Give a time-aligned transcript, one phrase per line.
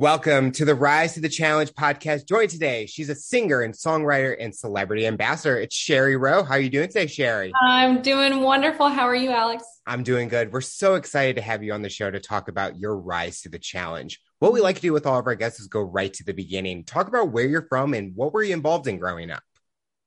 [0.00, 2.28] Welcome to the Rise to the Challenge podcast.
[2.28, 5.58] Joined today, she's a singer and songwriter and celebrity ambassador.
[5.58, 6.44] It's Sherry Rowe.
[6.44, 7.52] How are you doing today, Sherry?
[7.60, 8.90] I'm doing wonderful.
[8.90, 9.64] How are you, Alex?
[9.88, 10.52] I'm doing good.
[10.52, 13.48] We're so excited to have you on the show to talk about your rise to
[13.48, 14.20] the challenge.
[14.38, 16.32] What we like to do with all of our guests is go right to the
[16.32, 16.84] beginning.
[16.84, 19.42] Talk about where you're from and what were you involved in growing up?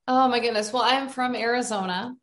[0.08, 0.72] Oh my goodness.
[0.72, 2.16] Well, I'm from Arizona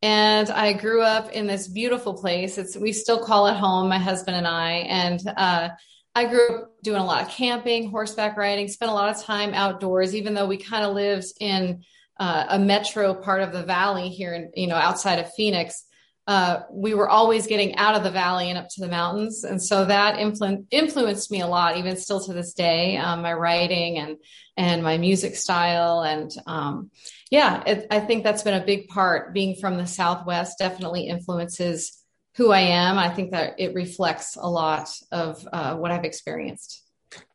[0.00, 2.56] and I grew up in this beautiful place.
[2.56, 4.70] It's we still call it home, my husband and I.
[4.70, 5.70] And uh
[6.16, 9.52] I grew up doing a lot of camping, horseback riding, spent a lot of time
[9.52, 11.84] outdoors, even though we kind of lived in
[12.18, 15.84] uh, a metro part of the valley here, in, you know, outside of Phoenix.
[16.26, 19.62] Uh, we were always getting out of the valley and up to the mountains, and
[19.62, 22.96] so that influ- influenced me a lot, even still to this day.
[22.96, 24.16] Um, my writing and
[24.56, 26.90] and my music style, and um,
[27.30, 29.34] yeah, it, I think that's been a big part.
[29.34, 32.02] Being from the Southwest definitely influences
[32.36, 32.98] who I am.
[32.98, 36.82] I think that it reflects a lot of uh, what I've experienced.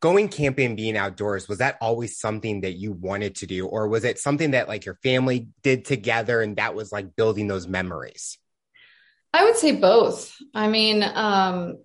[0.00, 3.66] Going camping, being outdoors, was that always something that you wanted to do?
[3.66, 7.48] Or was it something that like your family did together and that was like building
[7.48, 8.38] those memories?
[9.32, 10.36] I would say both.
[10.54, 11.78] I mean, um,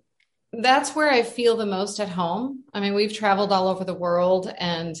[0.52, 2.64] that's where I feel the most at home.
[2.72, 4.94] I mean, we've traveled all over the world and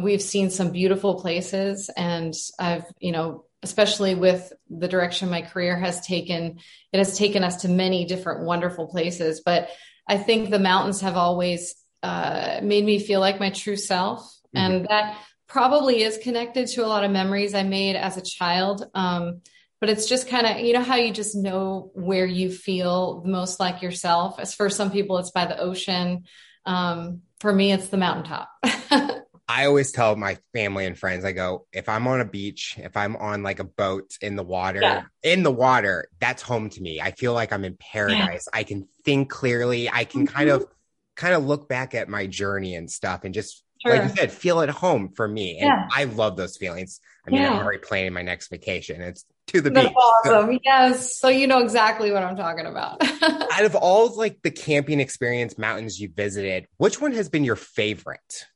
[0.00, 5.76] we've seen some beautiful places and I've, you know, especially with the direction my career
[5.76, 6.60] has taken,
[6.92, 9.40] it has taken us to many different wonderful places.
[9.44, 9.70] But
[10.06, 14.20] I think the mountains have always uh, made me feel like my true self.
[14.54, 14.58] Mm-hmm.
[14.58, 18.86] And that probably is connected to a lot of memories I made as a child.
[18.94, 19.40] Um,
[19.80, 23.60] but it's just kind of, you know, how you just know where you feel most
[23.60, 24.38] like yourself.
[24.38, 26.24] As for some people, it's by the ocean.
[26.66, 28.50] Um, for me, it's the mountaintop.
[29.46, 32.96] I always tell my family and friends, I go, if I'm on a beach, if
[32.96, 35.02] I'm on like a boat in the water, yeah.
[35.22, 37.00] in the water, that's home to me.
[37.00, 38.48] I feel like I'm in paradise.
[38.52, 38.58] Yeah.
[38.58, 39.90] I can think clearly.
[39.90, 40.34] I can mm-hmm.
[40.34, 40.66] kind of
[41.14, 43.96] kind of look back at my journey and stuff and just sure.
[43.96, 45.58] like you said, feel at home for me.
[45.58, 45.88] And yeah.
[45.94, 47.00] I love those feelings.
[47.26, 49.00] I mean, I'm already planning my next vacation.
[49.00, 49.96] It's to the that's beach.
[49.96, 50.58] Awesome.
[50.64, 51.18] yes.
[51.18, 53.02] So you know exactly what I'm talking about.
[53.22, 57.56] Out of all like the camping experience mountains you visited, which one has been your
[57.56, 58.46] favorite?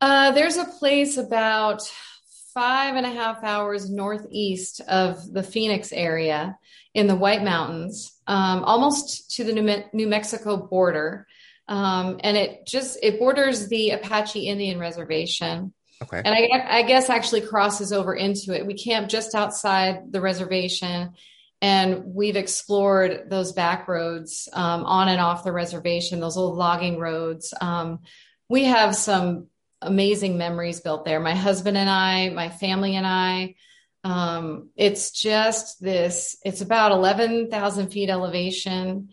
[0.00, 1.82] Uh, there's a place about
[2.54, 6.56] five and a half hours northeast of the Phoenix area
[6.94, 11.26] in the White Mountains, um, almost to the New, Me- New Mexico border.
[11.68, 15.74] Um, and it just it borders the Apache Indian Reservation.
[16.02, 16.22] Okay.
[16.24, 18.66] And I, I guess actually crosses over into it.
[18.66, 21.10] We camp just outside the reservation,
[21.60, 26.98] and we've explored those back roads um, on and off the reservation, those old logging
[26.98, 27.52] roads.
[27.60, 28.00] Um,
[28.48, 29.48] we have some
[29.80, 31.20] amazing memories built there.
[31.20, 33.54] My husband and I, my family and I.
[34.04, 39.10] Um, it's just this, it's about 11,000 feet elevation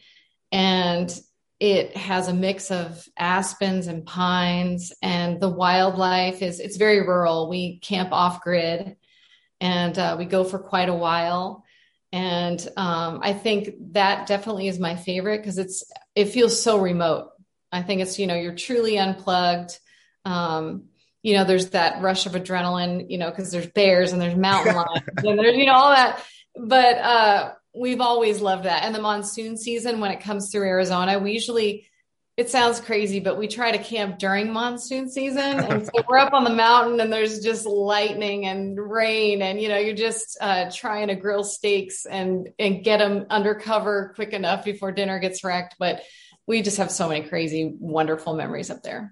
[0.51, 1.19] and
[1.59, 7.49] it has a mix of aspens and pines and the wildlife is, it's very rural.
[7.49, 8.97] We camp off grid
[9.59, 11.63] and uh, we go for quite a while.
[12.11, 15.83] And um, I think that definitely is my favorite because it's,
[16.13, 17.29] it feels so remote.
[17.71, 19.79] I think it's, you know, you're truly unplugged
[20.25, 20.85] um,
[21.25, 24.75] you know, there's that rush of adrenaline, you know, because there's bears and there's mountain
[24.75, 26.23] lions and there's, you know, all that.
[26.55, 28.83] But uh, we've always loved that.
[28.83, 31.87] And the monsoon season, when it comes through Arizona, we usually,
[32.37, 35.59] it sounds crazy, but we try to camp during monsoon season.
[35.59, 39.41] And so we're up on the mountain and there's just lightning and rain.
[39.41, 44.11] And, you know, you're just uh, trying to grill steaks and, and get them undercover
[44.13, 45.77] quick enough before dinner gets wrecked.
[45.79, 46.03] But
[46.45, 49.11] we just have so many crazy, wonderful memories up there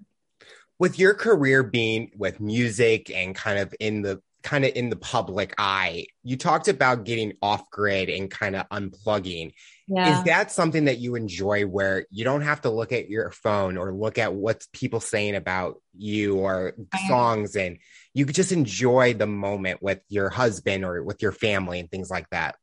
[0.83, 4.97] with your career being with music and kind of in the kind of in the
[4.97, 9.53] public eye you talked about getting off grid and kind of unplugging
[9.87, 10.19] yeah.
[10.19, 13.77] is that something that you enjoy where you don't have to look at your phone
[13.77, 16.73] or look at what people saying about you or
[17.07, 17.77] songs and
[18.13, 22.29] you just enjoy the moment with your husband or with your family and things like
[22.31, 22.55] that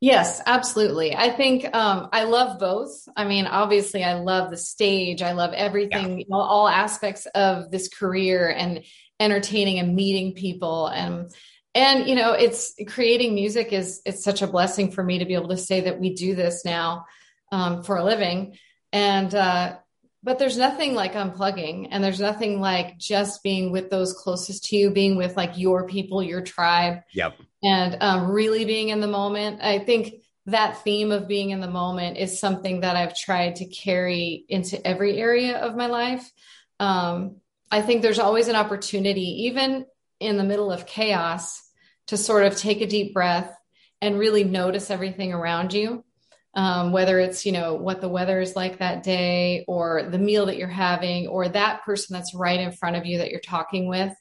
[0.00, 1.14] Yes, absolutely.
[1.14, 3.06] I think um, I love both.
[3.16, 5.22] I mean, obviously, I love the stage.
[5.22, 6.16] I love everything, yeah.
[6.18, 8.82] you know, all aspects of this career and
[9.20, 11.30] entertaining and meeting people and
[11.74, 15.34] and you know it's creating music is it's such a blessing for me to be
[15.34, 17.04] able to say that we do this now
[17.52, 18.56] um, for a living
[18.92, 19.76] and uh,
[20.22, 24.76] but there's nothing like unplugging and there's nothing like just being with those closest to
[24.76, 29.06] you being with like your people your tribe yep and um, really being in the
[29.06, 29.60] moment.
[29.62, 30.14] I think
[30.46, 34.84] that theme of being in the moment is something that i've tried to carry into
[34.86, 36.30] every area of my life.
[36.78, 37.36] Um,
[37.70, 39.86] i think there's always an opportunity even
[40.18, 41.62] in the middle of chaos
[42.08, 43.54] to sort of take a deep breath
[44.00, 46.04] and really notice everything around you.
[46.52, 50.46] Um, whether it's you know what the weather is like that day or the meal
[50.46, 53.86] that you're having or that person that's right in front of you that you're talking
[53.86, 54.12] with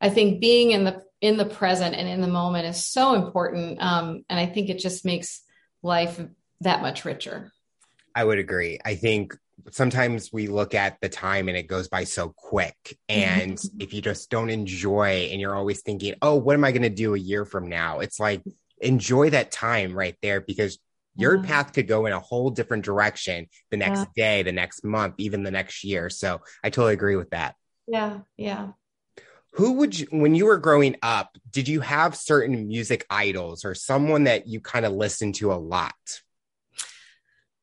[0.00, 3.80] i think being in the in the present and in the moment is so important
[3.80, 5.42] um, and i think it just makes
[5.82, 6.20] life
[6.60, 7.52] that much richer
[8.14, 9.36] i would agree i think
[9.70, 14.02] sometimes we look at the time and it goes by so quick and if you
[14.02, 17.18] just don't enjoy and you're always thinking oh what am i going to do a
[17.18, 18.42] year from now it's like
[18.80, 20.78] enjoy that time right there because
[21.16, 21.46] your mm-hmm.
[21.46, 24.36] path could go in a whole different direction the next yeah.
[24.36, 26.10] day, the next month, even the next year.
[26.10, 27.54] So I totally agree with that.
[27.86, 28.20] Yeah.
[28.36, 28.70] Yeah.
[29.54, 33.74] Who would you, when you were growing up, did you have certain music idols or
[33.74, 35.94] someone that you kind of listened to a lot?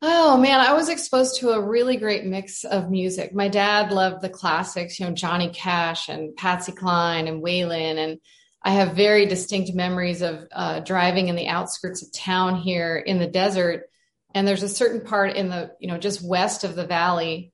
[0.01, 3.35] Oh man, I was exposed to a really great mix of music.
[3.35, 8.19] My dad loved the classics, you know, Johnny Cash and Patsy Cline and Waylon and
[8.63, 13.17] I have very distinct memories of uh, driving in the outskirts of town here in
[13.17, 13.89] the desert.
[14.35, 17.50] And there's a certain part in the, you know, just west of the valley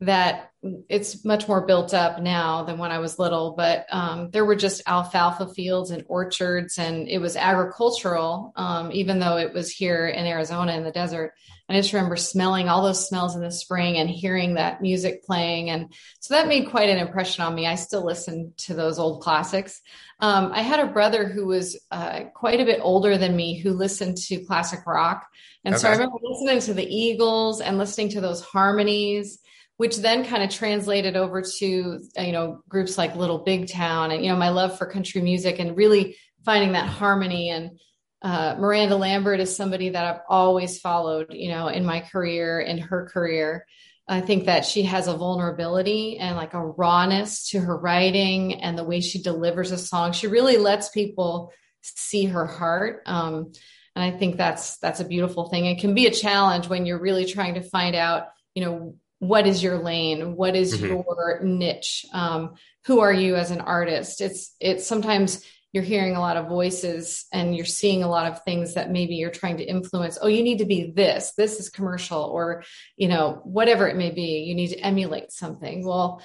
[0.00, 0.50] that
[0.88, 4.56] it's much more built up now than when I was little, but um, there were
[4.56, 10.06] just alfalfa fields and orchards, and it was agricultural, um, even though it was here
[10.06, 11.32] in Arizona in the desert.
[11.68, 15.22] And I just remember smelling all those smells in the spring and hearing that music
[15.24, 15.70] playing.
[15.70, 17.66] And so that made quite an impression on me.
[17.66, 19.80] I still listen to those old classics.
[20.18, 23.70] Um, I had a brother who was uh, quite a bit older than me who
[23.70, 25.26] listened to classic rock.
[25.64, 25.82] And okay.
[25.82, 29.38] so I remember listening to the Eagles and listening to those harmonies
[29.80, 34.10] which then kind of translated over to uh, you know groups like Little Big Town
[34.10, 37.48] and you know my love for country music and really finding that harmony.
[37.48, 37.80] And
[38.20, 42.76] uh, Miranda Lambert is somebody that I've always followed you know in my career in
[42.76, 43.64] her career.
[44.06, 48.76] I think that she has a vulnerability and like a rawness to her writing and
[48.76, 50.12] the way she delivers a song.
[50.12, 53.52] She really lets people see her heart um,
[53.96, 55.64] and I think that's that's a beautiful thing.
[55.64, 59.46] It can be a challenge when you're really trying to find out you know what
[59.46, 60.34] is your lane?
[60.34, 60.86] What is mm-hmm.
[60.86, 62.04] your niche?
[62.12, 62.54] Um,
[62.86, 64.20] who are you as an artist?
[64.20, 68.42] It's it's sometimes you're hearing a lot of voices and you're seeing a lot of
[68.42, 70.18] things that maybe you're trying to influence.
[70.20, 71.32] Oh you need to be this.
[71.36, 72.64] This is commercial or
[72.96, 74.44] you know whatever it may be.
[74.48, 75.86] You need to emulate something.
[75.86, 76.22] Well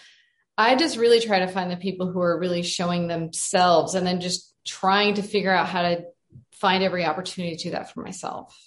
[0.57, 4.21] i just really try to find the people who are really showing themselves and then
[4.21, 6.05] just trying to figure out how to
[6.53, 8.57] find every opportunity to do that for myself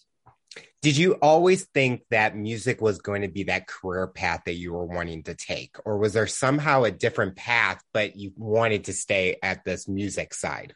[0.80, 4.72] did you always think that music was going to be that career path that you
[4.72, 5.76] were wanting to take?
[5.84, 10.32] Or was there somehow a different path, but you wanted to stay at this music
[10.32, 10.74] side?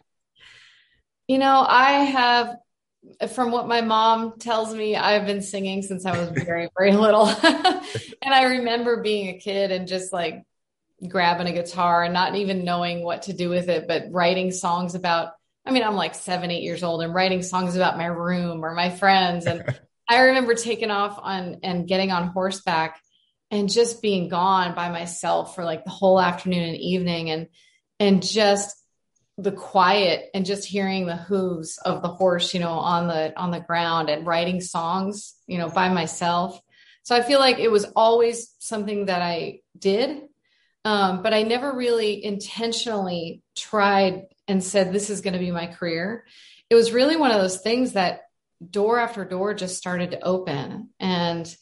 [1.28, 2.56] You know, I have,
[3.32, 7.26] from what my mom tells me, I've been singing since I was very, very little.
[7.42, 10.42] and I remember being a kid and just like
[11.08, 14.96] grabbing a guitar and not even knowing what to do with it, but writing songs
[14.96, 18.64] about I mean, I'm like seven, eight years old and writing songs about my room
[18.64, 19.46] or my friends.
[19.46, 19.64] And
[20.08, 23.00] I remember taking off on and getting on horseback
[23.50, 27.46] and just being gone by myself for like the whole afternoon and evening and
[28.00, 28.76] and just
[29.38, 33.50] the quiet and just hearing the hooves of the horse, you know, on the on
[33.50, 36.60] the ground and writing songs, you know, by myself.
[37.04, 40.22] So I feel like it was always something that I did,
[40.84, 45.66] um, but I never really intentionally tried and said this is going to be my
[45.66, 46.26] career.
[46.68, 48.24] It was really one of those things that
[48.70, 51.56] door after door just started to open and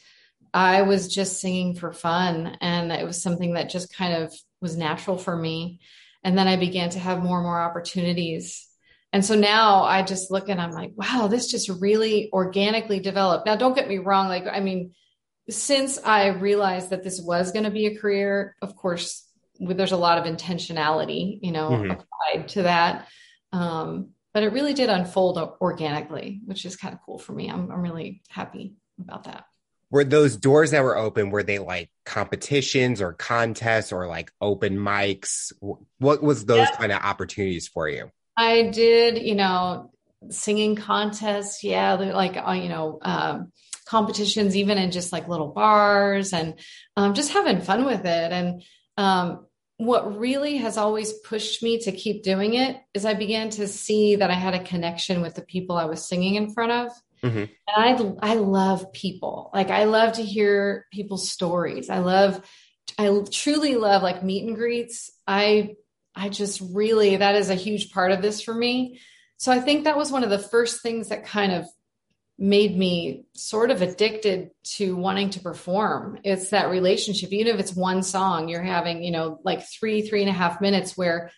[0.52, 4.76] I was just singing for fun and it was something that just kind of was
[4.76, 5.78] natural for me.
[6.24, 8.66] And then I began to have more and more opportunities.
[9.12, 13.46] And so now I just look and I'm like wow this just really organically developed.
[13.46, 14.94] Now don't get me wrong like I mean
[15.48, 19.29] since I realized that this was going to be a career of course
[19.60, 21.90] there's a lot of intentionality you know mm-hmm.
[21.90, 23.06] applied to that
[23.52, 27.50] um, but it really did unfold organically, which is kind of cool for me.
[27.50, 29.44] I'm, I'm really happy about that.
[29.90, 34.76] Were those doors that were open, were they like competitions or contests or like open
[34.76, 35.52] mics?
[35.98, 36.76] What was those yeah.
[36.76, 38.10] kind of opportunities for you?
[38.36, 39.90] I did, you know,
[40.28, 41.64] singing contests.
[41.64, 41.94] Yeah.
[41.94, 43.50] Like, uh, you know, um,
[43.84, 46.54] competitions, even in just like little bars and
[46.96, 48.32] um, just having fun with it.
[48.32, 48.62] And
[48.96, 49.46] um,
[49.80, 54.16] what really has always pushed me to keep doing it is I began to see
[54.16, 56.92] that I had a connection with the people I was singing in front of.
[57.22, 57.38] Mm-hmm.
[57.38, 59.50] And I I love people.
[59.54, 61.88] Like I love to hear people's stories.
[61.88, 62.44] I love
[62.98, 65.10] I truly love like meet and greets.
[65.26, 65.76] I
[66.14, 69.00] I just really that is a huge part of this for me.
[69.38, 71.66] So I think that was one of the first things that kind of
[72.40, 76.18] made me sort of addicted to wanting to perform.
[76.24, 80.22] It's that relationship, even if it's one song, you're having, you know, like three, three
[80.22, 81.30] and a half minutes where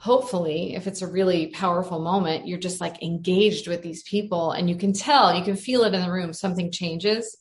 [0.00, 4.70] hopefully if it's a really powerful moment you're just like engaged with these people and
[4.70, 6.32] you can tell you can feel it in the room.
[6.32, 7.36] Something changes.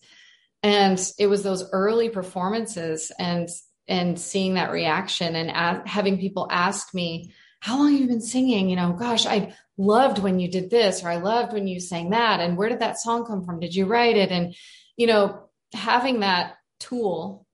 [0.61, 3.49] And it was those early performances and
[3.87, 8.21] and seeing that reaction and a- having people ask me how long have you been
[8.21, 11.79] singing you know gosh i loved when you did this or i loved when you
[11.79, 14.55] sang that and where did that song come from did you write it and
[14.97, 17.45] you know having that tool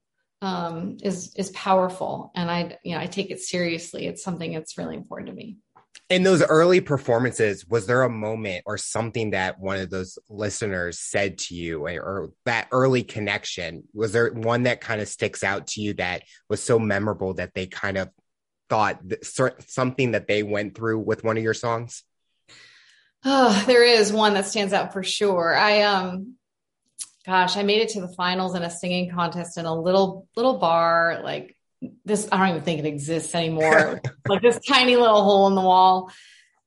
[0.41, 4.05] um, is is powerful, and I you know I take it seriously.
[4.05, 5.57] It's something that's really important to me.
[6.09, 10.99] In those early performances, was there a moment or something that one of those listeners
[10.99, 13.85] said to you, or that early connection?
[13.93, 17.55] Was there one that kind of sticks out to you that was so memorable that
[17.55, 18.09] they kind of
[18.69, 19.01] thought
[19.67, 22.03] something that they went through with one of your songs?
[23.23, 25.55] Oh, there is one that stands out for sure.
[25.55, 26.35] I um
[27.25, 30.57] gosh, I made it to the finals in a singing contest in a little little
[30.59, 31.55] bar, like
[32.05, 32.27] this.
[32.31, 34.01] I don't even think it exists anymore.
[34.27, 36.11] like this tiny little hole in the wall,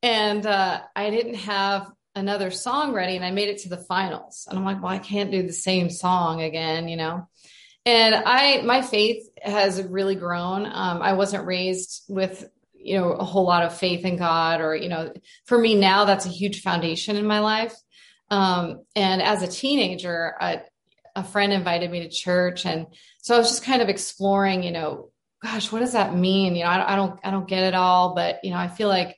[0.02, 4.46] and uh, I didn't have another song ready, and I made it to the finals.
[4.48, 7.28] And I'm like, well, I can't do the same song again, you know.
[7.86, 10.66] And I, my faith has really grown.
[10.66, 14.76] Um, I wasn't raised with you know a whole lot of faith in God, or
[14.76, 15.12] you know,
[15.46, 17.74] for me now that's a huge foundation in my life.
[18.30, 20.60] Um, and as a teenager, a,
[21.16, 22.66] a friend invited me to church.
[22.66, 22.86] And
[23.22, 25.10] so I was just kind of exploring, you know,
[25.42, 26.54] gosh, what does that mean?
[26.54, 28.88] You know, I, I don't, I don't get it all, but you know, I feel
[28.88, 29.16] like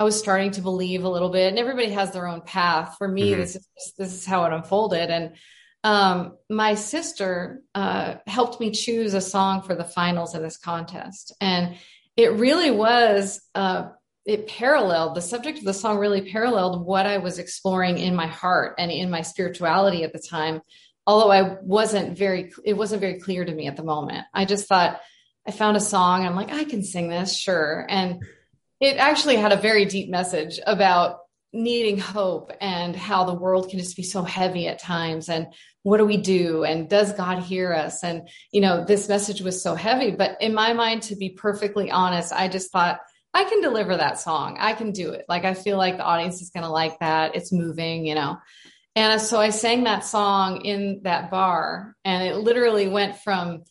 [0.00, 2.96] I was starting to believe a little bit and everybody has their own path.
[2.96, 3.40] For me, mm-hmm.
[3.40, 5.10] this is, this is how it unfolded.
[5.10, 5.36] And,
[5.86, 11.32] um, my sister, uh, helped me choose a song for the finals of this contest.
[11.40, 11.76] And
[12.16, 13.90] it really was, uh,
[14.24, 18.26] it paralleled the subject of the song really paralleled what I was exploring in my
[18.26, 20.60] heart and in my spirituality at the time.
[21.06, 24.26] Although I wasn't very, it wasn't very clear to me at the moment.
[24.34, 25.00] I just thought
[25.46, 26.26] I found a song.
[26.26, 27.86] I'm like, I can sing this, sure.
[27.88, 28.24] And
[28.80, 31.20] it actually had a very deep message about
[31.56, 35.46] needing hope and how the world can just be so heavy at times and
[35.86, 39.62] what do we do and does god hear us and you know this message was
[39.62, 42.98] so heavy but in my mind to be perfectly honest i just thought
[43.34, 44.56] I can deliver that song.
[44.58, 45.26] I can do it.
[45.28, 47.36] Like I feel like the audience is going to like that.
[47.36, 48.38] It's moving, you know.
[48.94, 53.64] And so I sang that song in that bar and it literally went from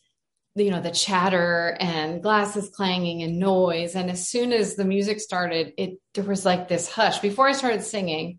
[0.54, 5.20] you know the chatter and glasses clanging and noise and as soon as the music
[5.20, 8.38] started it there was like this hush before I started singing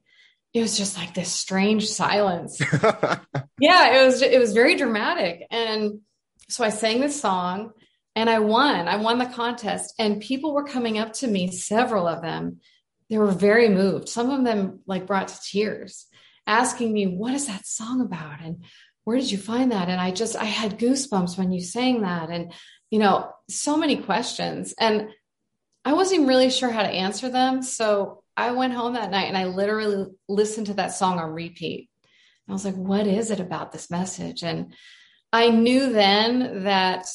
[0.57, 2.59] it was just like this strange silence.
[3.59, 6.01] yeah, it was it was very dramatic and
[6.49, 7.71] so I sang this song
[8.15, 8.87] and I won.
[8.87, 12.61] I won the contest, and people were coming up to me, several of them.
[13.09, 14.09] They were very moved.
[14.09, 16.07] Some of them like brought to tears,
[16.47, 18.41] asking me, What is that song about?
[18.41, 18.65] And
[19.03, 19.89] where did you find that?
[19.89, 22.29] And I just, I had goosebumps when you sang that.
[22.29, 22.53] And,
[22.89, 24.73] you know, so many questions.
[24.79, 25.09] And
[25.85, 27.61] I wasn't really sure how to answer them.
[27.61, 31.89] So I went home that night and I literally listened to that song on repeat.
[32.47, 34.43] I was like, What is it about this message?
[34.43, 34.73] And
[35.33, 37.07] I knew then that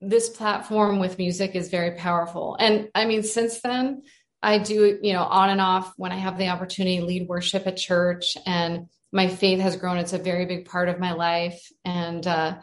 [0.00, 2.56] this platform with music is very powerful.
[2.58, 4.02] And I mean, since then,
[4.42, 7.76] I do, you know, on and off when I have the opportunity, lead worship at
[7.76, 9.98] church, and my faith has grown.
[9.98, 11.60] It's a very big part of my life.
[11.84, 12.60] And uh,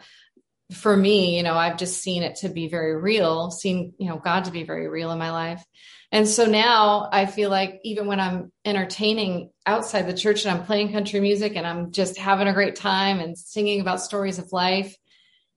[0.72, 4.18] for me, you know, I've just seen it to be very real, seen, you know,
[4.18, 5.64] God to be very real in my life.
[6.10, 10.66] And so now I feel like even when I'm entertaining outside the church and I'm
[10.66, 14.52] playing country music and I'm just having a great time and singing about stories of
[14.52, 14.94] life,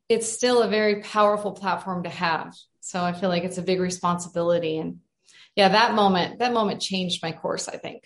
[0.10, 2.54] it's still a very powerful platform to have.
[2.82, 4.78] So I feel like it's a big responsibility.
[4.78, 5.00] And
[5.56, 8.04] yeah, that moment, that moment changed my course, I think.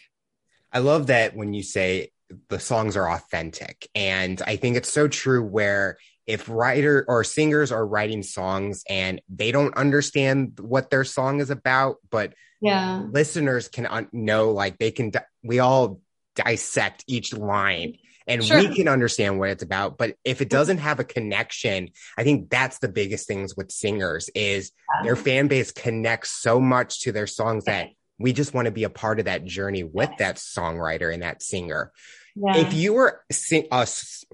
[0.71, 2.11] I love that when you say
[2.49, 3.87] the songs are authentic.
[3.95, 5.97] And I think it's so true where
[6.27, 11.49] if writer or singers are writing songs and they don't understand what their song is
[11.49, 16.01] about, but yeah, listeners can un- know, like they can, di- we all
[16.35, 18.57] dissect each line and sure.
[18.57, 19.97] we can understand what it's about.
[19.97, 24.29] But if it doesn't have a connection i think that's the biggest things with singers
[24.35, 24.71] is
[25.03, 28.83] their fan base connects so much to their songs that we just want to be
[28.83, 31.91] a part of that journey with that songwriter and that singer
[32.35, 32.57] yeah.
[32.57, 33.85] if you were sing, uh,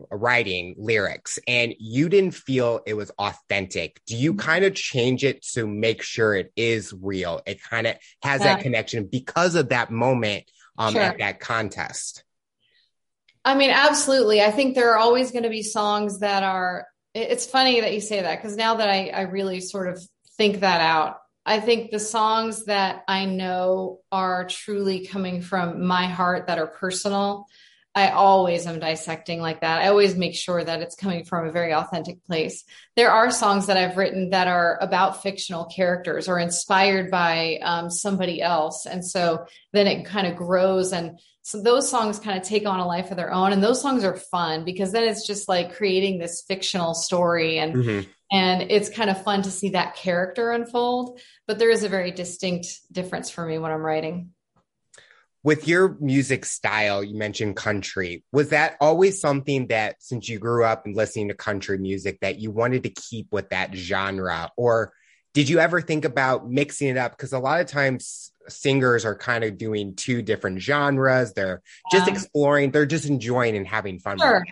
[0.10, 4.40] writing lyrics and you didn't feel it was authentic do you mm-hmm.
[4.40, 8.56] kind of change it to make sure it is real it kind of has yeah.
[8.56, 10.44] that connection because of that moment
[10.78, 11.02] um, sure.
[11.02, 12.24] at that contest
[13.44, 14.42] I mean, absolutely.
[14.42, 16.88] I think there are always going to be songs that are.
[17.14, 20.02] It's funny that you say that because now that I, I really sort of
[20.38, 26.06] think that out, I think the songs that I know are truly coming from my
[26.06, 27.48] heart that are personal.
[27.94, 29.82] I always am dissecting like that.
[29.82, 32.64] I always make sure that it's coming from a very authentic place.
[32.96, 37.90] There are songs that I've written that are about fictional characters or inspired by um,
[37.90, 38.86] somebody else.
[38.86, 40.94] And so then it kind of grows.
[40.94, 43.52] And so those songs kind of take on a life of their own.
[43.52, 47.60] And those songs are fun because then it's just like creating this fictional story.
[47.60, 48.10] And mm-hmm.
[48.34, 51.20] And it's kind of fun to see that character unfold.
[51.48, 54.30] But there is a very distinct difference for me when I'm writing
[55.44, 58.24] with your music style, you mentioned country.
[58.32, 62.40] Was that always something that since you grew up and listening to country music that
[62.40, 64.52] you wanted to keep with that genre?
[64.56, 64.94] Or
[65.34, 67.14] did you ever think about mixing it up?
[67.14, 71.34] Because a lot of times singers are kind of doing two different genres.
[71.34, 74.46] They're just um, exploring, they're just enjoying and having fun sure.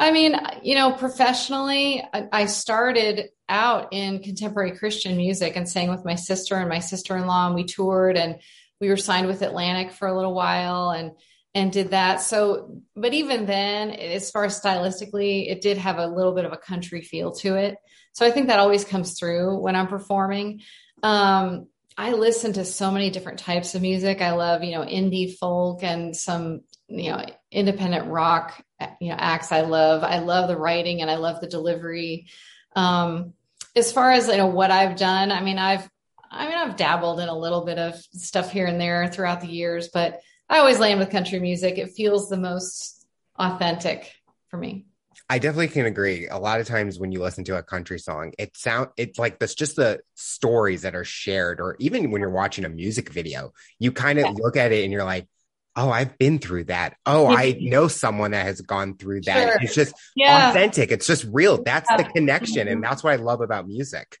[0.00, 6.06] I mean, you know, professionally, I started out in contemporary Christian music and sang with
[6.06, 8.36] my sister and my sister in law, and we toured and
[8.80, 11.12] we were signed with Atlantic for a little while and
[11.52, 12.20] and did that.
[12.20, 16.52] So, but even then, as far as stylistically, it did have a little bit of
[16.52, 17.76] a country feel to it.
[18.12, 20.62] So I think that always comes through when I'm performing.
[21.02, 21.66] Um,
[21.98, 24.22] I listen to so many different types of music.
[24.22, 28.64] I love, you know, indie folk and some, you know, independent rock,
[29.00, 30.04] you know, acts I love.
[30.04, 32.28] I love the writing and I love the delivery.
[32.76, 33.34] Um,
[33.76, 35.88] as far as, you know, what I've done, I mean, I've,
[36.30, 39.48] I mean, I've dabbled in a little bit of stuff here and there throughout the
[39.48, 41.78] years, but I always land with country music.
[41.78, 43.06] It feels the most
[43.36, 44.12] authentic
[44.48, 44.86] for me.
[45.28, 46.26] I definitely can agree.
[46.28, 49.38] A lot of times when you listen to a country song, it sound it's like
[49.38, 53.52] this just the stories that are shared, or even when you're watching a music video,
[53.78, 54.32] you kind of yeah.
[54.36, 55.28] look at it and you're like,
[55.76, 56.96] oh, I've been through that.
[57.06, 59.52] Oh, I know someone that has gone through that.
[59.52, 59.58] Sure.
[59.62, 60.50] It's just yeah.
[60.50, 60.90] authentic.
[60.90, 61.62] It's just real.
[61.62, 61.98] That's yeah.
[61.98, 62.66] the connection.
[62.66, 62.82] And mm-hmm.
[62.82, 64.18] that's what I love about music.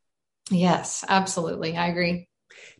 [0.50, 1.76] Yes, absolutely.
[1.76, 2.28] I agree.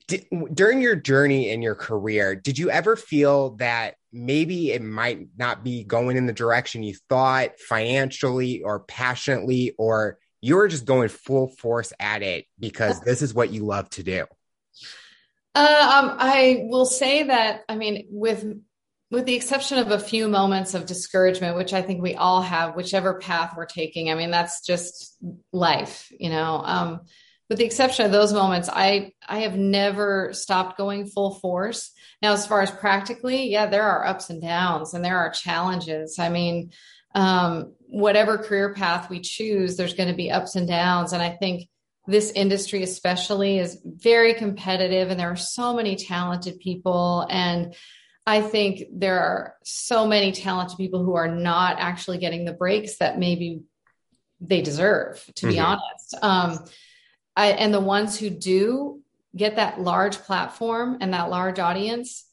[0.08, 5.28] Did, during your journey in your career, did you ever feel that maybe it might
[5.36, 10.84] not be going in the direction you thought financially or passionately, or you were just
[10.84, 14.26] going full force at it because this is what you love to do?
[15.54, 18.44] Uh, um, I will say that, I mean, with
[19.10, 22.76] with the exception of a few moments of discouragement, which I think we all have,
[22.76, 24.08] whichever path we're taking.
[24.08, 25.16] I mean, that's just
[25.52, 26.62] life, you know.
[26.64, 27.00] Um,
[27.50, 31.90] with the exception of those moments, I I have never stopped going full force.
[32.22, 36.18] Now, as far as practically, yeah, there are ups and downs, and there are challenges.
[36.18, 36.70] I mean,
[37.14, 41.30] um, whatever career path we choose, there's going to be ups and downs, and I
[41.30, 41.68] think
[42.06, 47.74] this industry especially is very competitive, and there are so many talented people and
[48.26, 52.98] I think there are so many talented people who are not actually getting the breaks
[52.98, 53.62] that maybe
[54.40, 55.54] they deserve, to mm-hmm.
[55.54, 56.14] be honest.
[56.22, 56.64] Um,
[57.40, 59.00] I, and the ones who do
[59.34, 62.26] get that large platform and that large audience,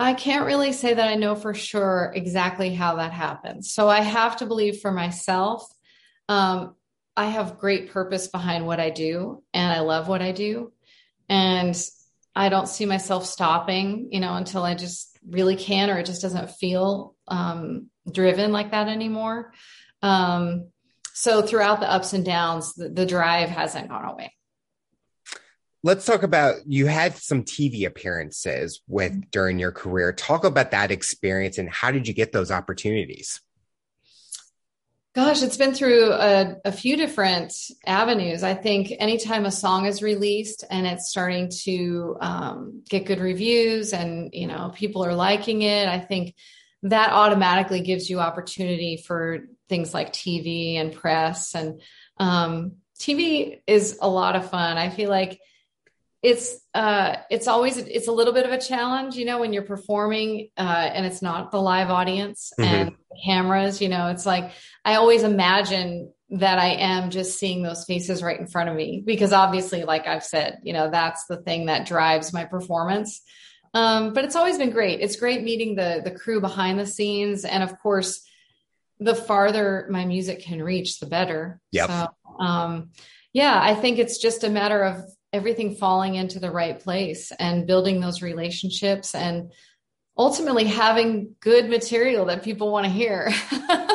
[0.00, 3.72] I can't really say that I know for sure exactly how that happens.
[3.72, 5.62] So I have to believe for myself.
[6.28, 6.74] Um,
[7.16, 10.72] I have great purpose behind what I do, and I love what I do,
[11.28, 11.80] and
[12.34, 16.22] I don't see myself stopping, you know, until I just really can, or it just
[16.22, 19.52] doesn't feel um, driven like that anymore.
[20.02, 20.70] Um,
[21.14, 24.32] so throughout the ups and downs, the, the drive hasn't gone away
[25.82, 30.12] let's talk about you had some TV appearances with during your career.
[30.12, 33.40] Talk about that experience and how did you get those opportunities?
[35.12, 37.52] Gosh, it's been through a, a, few different
[37.84, 38.44] avenues.
[38.44, 43.92] I think anytime a song is released and it's starting to um, get good reviews
[43.92, 46.36] and you know people are liking it, I think
[46.84, 51.56] that automatically gives you opportunity for things like TV and press.
[51.56, 51.80] And
[52.18, 54.78] um, TV is a lot of fun.
[54.78, 55.40] I feel like
[56.22, 59.62] it's uh it's always it's a little bit of a challenge you know when you're
[59.62, 62.74] performing uh and it's not the live audience mm-hmm.
[62.74, 62.92] and
[63.24, 64.52] cameras you know it's like
[64.84, 69.02] i always imagine that i am just seeing those faces right in front of me
[69.04, 73.22] because obviously like i've said you know that's the thing that drives my performance.
[73.72, 75.00] Um but it's always been great.
[75.00, 78.20] It's great meeting the the crew behind the scenes and of course
[78.98, 81.60] the farther my music can reach the better.
[81.70, 82.90] Yeah so um
[83.32, 87.66] yeah i think it's just a matter of everything falling into the right place and
[87.66, 89.52] building those relationships and
[90.16, 93.32] ultimately having good material that people want to hear.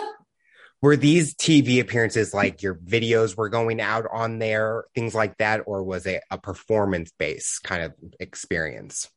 [0.82, 5.62] were these TV appearances like your videos were going out on there, things like that,
[5.66, 9.10] or was it a performance based kind of experience?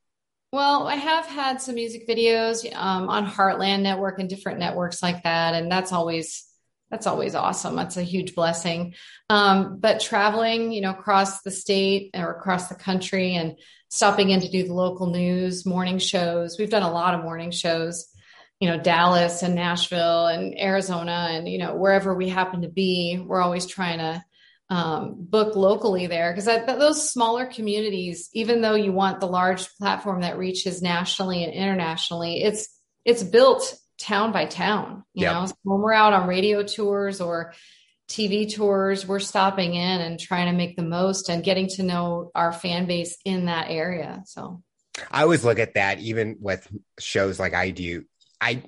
[0.50, 5.22] Well, I have had some music videos um, on Heartland Network and different networks like
[5.24, 6.47] that, and that's always
[6.90, 7.76] that's always awesome.
[7.76, 8.94] That's a huge blessing.
[9.28, 13.56] Um, but traveling, you know, across the state or across the country and
[13.90, 16.58] stopping in to do the local news, morning shows.
[16.58, 18.06] We've done a lot of morning shows.
[18.60, 23.22] you know Dallas and Nashville and Arizona and you know wherever we happen to be,
[23.24, 24.24] we're always trying to
[24.70, 30.20] um, book locally there because those smaller communities, even though you want the large platform
[30.20, 32.68] that reaches nationally and internationally, it's
[33.04, 35.04] it's built town by town.
[35.14, 35.34] You yep.
[35.34, 37.52] know, so when we're out on radio tours or
[38.08, 42.30] TV tours, we're stopping in and trying to make the most and getting to know
[42.34, 44.22] our fan base in that area.
[44.24, 44.62] So
[45.10, 46.66] I always look at that, even with
[46.98, 48.04] shows like I do.
[48.40, 48.62] I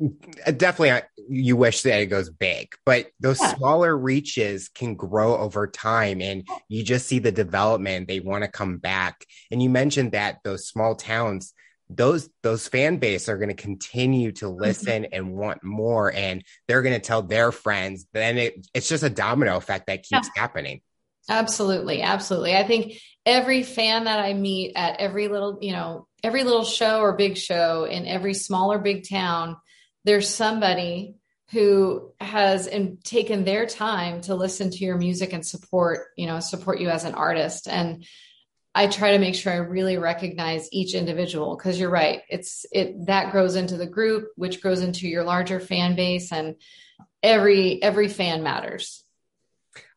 [0.57, 3.55] definitely you wish that it goes big, but those yeah.
[3.55, 8.09] smaller reaches can grow over time, and you just see the development.
[8.09, 11.55] They want to come back, and you mentioned that those small towns,
[11.91, 14.63] those those fan base are going to continue to mm-hmm.
[14.63, 18.07] listen and want more, and they're going to tell their friends.
[18.13, 20.41] Then it, it's just a domino effect that keeps yeah.
[20.41, 20.81] happening.
[21.29, 22.57] Absolutely, absolutely.
[22.57, 22.95] I think
[23.27, 27.37] every fan that I meet at every little, you know, every little show or big
[27.37, 29.57] show in every small or big town,
[30.05, 31.15] there's somebody
[31.53, 36.41] who has in, taken their time to listen to your music and support, you know,
[36.41, 37.69] support you as an artist.
[37.69, 38.05] And
[38.75, 42.23] I try to make sure I really recognize each individual because you're right.
[42.29, 46.57] It's it that grows into the group, which grows into your larger fan base, and
[47.23, 49.05] every every fan matters.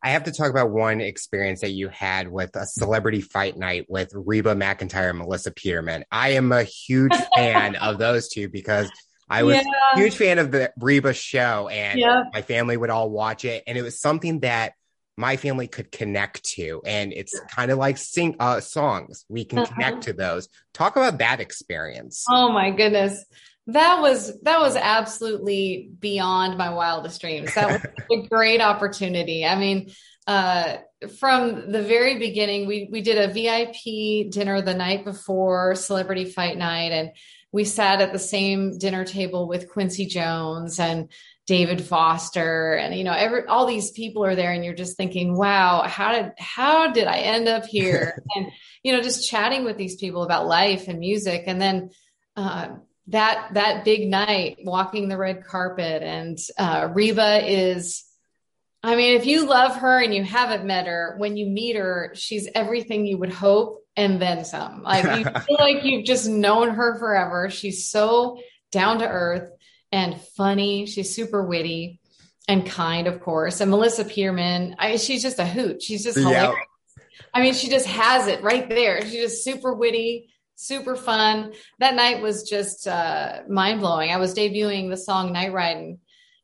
[0.02, 3.86] I have to talk about one experience that you had with a celebrity fight night
[3.88, 6.04] with Reba McEntire and Melissa Peterman.
[6.10, 8.90] I am a huge fan of those two because
[9.28, 9.62] I was yeah.
[9.94, 12.24] a huge fan of the Reba show and yeah.
[12.32, 13.64] my family would all watch it.
[13.66, 14.74] And it was something that
[15.16, 16.82] my family could connect to.
[16.84, 19.24] And it's kind of like sing uh, songs.
[19.28, 19.72] We can uh-huh.
[19.72, 20.48] connect to those.
[20.72, 22.24] Talk about that experience.
[22.28, 23.24] Oh my goodness
[23.66, 27.54] that was that was absolutely beyond my wildest dreams.
[27.54, 27.92] That was
[28.24, 29.46] a great opportunity.
[29.46, 29.90] I mean,
[30.26, 30.76] uh,
[31.18, 36.58] from the very beginning, we we did a VIP dinner the night before Celebrity Fight
[36.58, 37.10] Night, and
[37.52, 41.10] we sat at the same dinner table with Quincy Jones and
[41.46, 45.36] David Foster, and you know, every all these people are there, and you're just thinking,
[45.36, 48.46] "Wow, how did how did I end up here?" and
[48.82, 51.90] you know, just chatting with these people about life and music, and then.
[52.36, 52.76] Uh,
[53.08, 58.02] that that big night walking the red carpet and uh, reba is
[58.82, 62.12] i mean if you love her and you haven't met her when you meet her
[62.14, 66.70] she's everything you would hope and then some like you feel like you've just known
[66.70, 68.40] her forever she's so
[68.72, 69.50] down to earth
[69.94, 72.00] and funny she's super witty
[72.48, 76.56] and kind of course and melissa peterman I, she's just a hoot she's just hilarious
[77.32, 81.52] i mean she just has it right there she's just super witty super fun.
[81.78, 84.10] That night was just uh, mind blowing.
[84.10, 85.98] I was debuting the song Night Riding,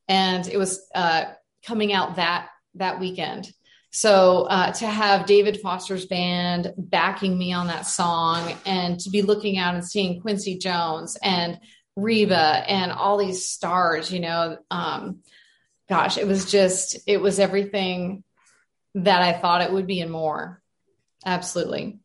[0.08, 1.26] and it was uh,
[1.64, 3.50] coming out that that weekend.
[3.92, 9.22] So uh, to have David Foster's band backing me on that song, and to be
[9.22, 11.58] looking out and seeing Quincy Jones and
[12.02, 15.20] Reba and all these stars, you know, um,
[15.88, 18.24] gosh, it was just it was everything
[18.94, 20.62] that I thought it would be and more.
[21.24, 21.98] Absolutely.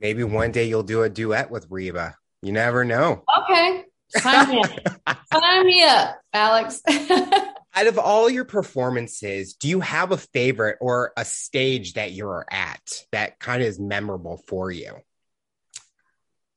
[0.00, 2.16] Maybe one day you'll do a duet with Reba.
[2.42, 3.24] You never know.
[3.42, 3.84] Okay.
[4.08, 4.62] Sign me
[5.06, 5.18] up.
[5.32, 6.80] Sign me up, Alex.
[6.88, 12.44] Out of all your performances, do you have a favorite or a stage that you're
[12.50, 12.80] at
[13.12, 14.94] that kind of is memorable for you?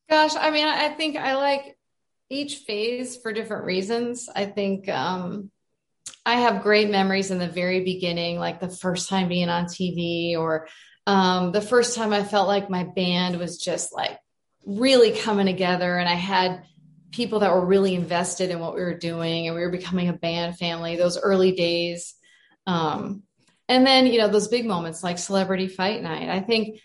[0.10, 1.78] Gosh, I mean, I think I like
[2.32, 4.30] each phase for different reasons.
[4.34, 5.52] I think um,
[6.26, 10.38] I have great memories in the very beginning, like the first time being on TV
[10.38, 10.68] or
[11.06, 14.18] um, the first time I felt like my band was just like
[14.66, 16.64] really coming together and I had
[17.12, 20.14] people that were really invested in what we were doing and we were becoming a
[20.14, 22.16] band family those early days
[22.68, 23.24] um,
[23.68, 26.80] and then you know those big moments like celebrity fight night i think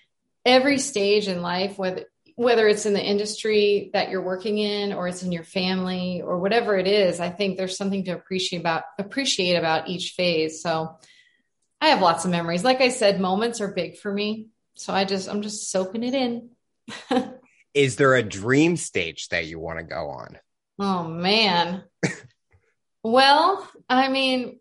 [0.44, 2.04] every stage in life whether
[2.36, 6.38] whether it's in the industry that you're working in or it's in your family or
[6.38, 10.96] whatever it is i think there's something to appreciate about appreciate about each phase so
[11.80, 12.64] I have lots of memories.
[12.64, 14.48] Like I said, moments are big for me.
[14.74, 16.50] So I just, I'm just soaking it in.
[17.74, 20.38] Is there a dream stage that you want to go on?
[20.78, 21.84] Oh, man.
[23.02, 24.58] well, I mean,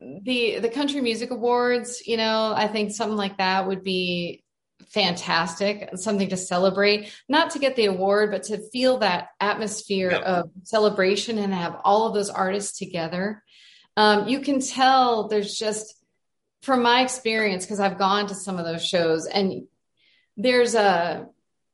[0.00, 4.44] the the country music awards you know i think something like that would be
[4.90, 10.22] fantastic something to celebrate not to get the award but to feel that atmosphere yep.
[10.22, 13.42] of celebration and have all of those artists together
[13.96, 15.98] um, you can tell there's just
[16.62, 19.66] from my experience because I've gone to some of those shows and
[20.36, 21.26] there's a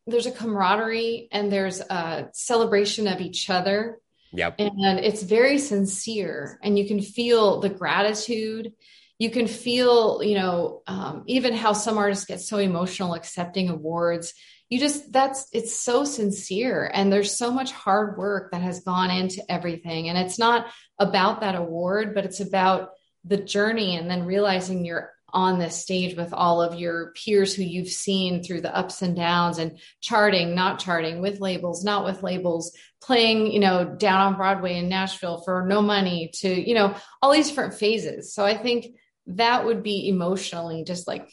[0.07, 3.99] there's a camaraderie and there's a celebration of each other.
[4.33, 4.57] Yep.
[4.59, 8.73] And it's very sincere and you can feel the gratitude.
[9.19, 14.35] You can feel, you know, um, even how some artists get so emotional accepting awards.
[14.71, 19.11] you just that's it's so sincere and there's so much hard work that has gone
[19.11, 20.67] into everything and it's not
[20.99, 22.91] about that award but it's about
[23.25, 27.63] the journey and then realizing you're on this stage with all of your peers who
[27.63, 32.23] you've seen through the ups and downs and charting, not charting, with labels, not with
[32.23, 32.73] labels,
[33.03, 37.33] playing, you know, down on Broadway in Nashville for no money to, you know, all
[37.33, 38.33] these different phases.
[38.33, 38.95] So I think
[39.27, 41.31] that would be emotionally just like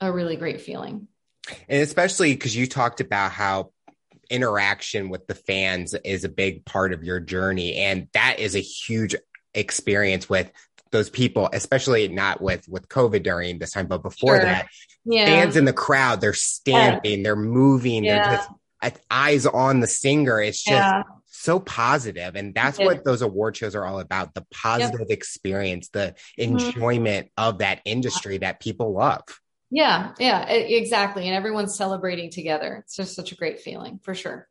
[0.00, 1.08] a really great feeling.
[1.68, 3.72] And especially because you talked about how
[4.28, 7.76] interaction with the fans is a big part of your journey.
[7.76, 9.16] And that is a huge
[9.54, 10.50] experience with
[10.92, 14.44] those people, especially not with with COVID during this time, but before sure.
[14.44, 14.68] that,
[15.04, 15.26] yeah.
[15.26, 17.22] fans in the crowd, they're standing, yeah.
[17.24, 18.28] they're moving, yeah.
[18.28, 20.40] they're just eyes on the singer.
[20.40, 21.06] It's just.
[21.40, 25.10] So positive, and that's what those award shows are all about: the positive yep.
[25.10, 26.58] experience, the mm-hmm.
[26.58, 27.48] enjoyment mm-hmm.
[27.48, 29.22] of that industry that people love.
[29.70, 32.82] Yeah, yeah, exactly, and everyone's celebrating together.
[32.84, 34.48] It's just such a great feeling, for sure.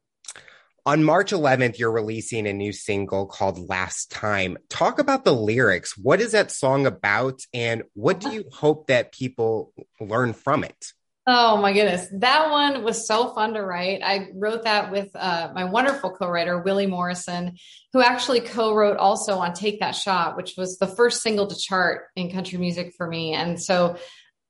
[0.85, 4.57] On March 11th, you're releasing a new single called Last Time.
[4.69, 5.97] Talk about the lyrics.
[5.97, 7.41] What is that song about?
[7.53, 10.93] And what do you hope that people learn from it?
[11.31, 12.07] Oh my goodness.
[12.13, 14.01] That one was so fun to write.
[14.03, 17.55] I wrote that with uh, my wonderful co writer, Willie Morrison,
[17.93, 21.55] who actually co wrote also on Take That Shot, which was the first single to
[21.55, 23.33] chart in country music for me.
[23.33, 23.97] And so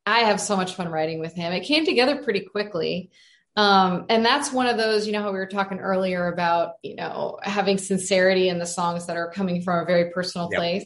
[0.06, 1.52] I have so much fun writing with him.
[1.52, 3.12] It came together pretty quickly.
[3.58, 6.96] Um, and that's one of those, you know, how we were talking earlier about, you
[6.96, 10.60] know, having sincerity in the songs that are coming from a very personal yep.
[10.60, 10.86] place.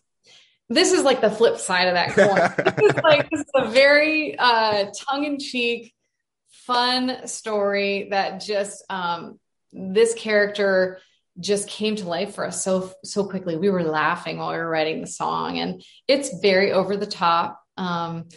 [0.69, 2.75] This is like the flip side of that coin.
[2.83, 5.93] it's like this is a very uh, tongue-in-cheek,
[6.49, 9.39] fun story that just um,
[9.71, 10.99] this character
[11.39, 13.57] just came to life for us so so quickly.
[13.57, 17.59] We were laughing while we were writing the song, and it's very over the top.
[17.75, 18.29] Um,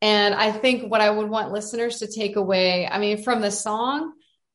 [0.00, 3.50] and I think what I would want listeners to take away, I mean, from the
[3.50, 4.12] song,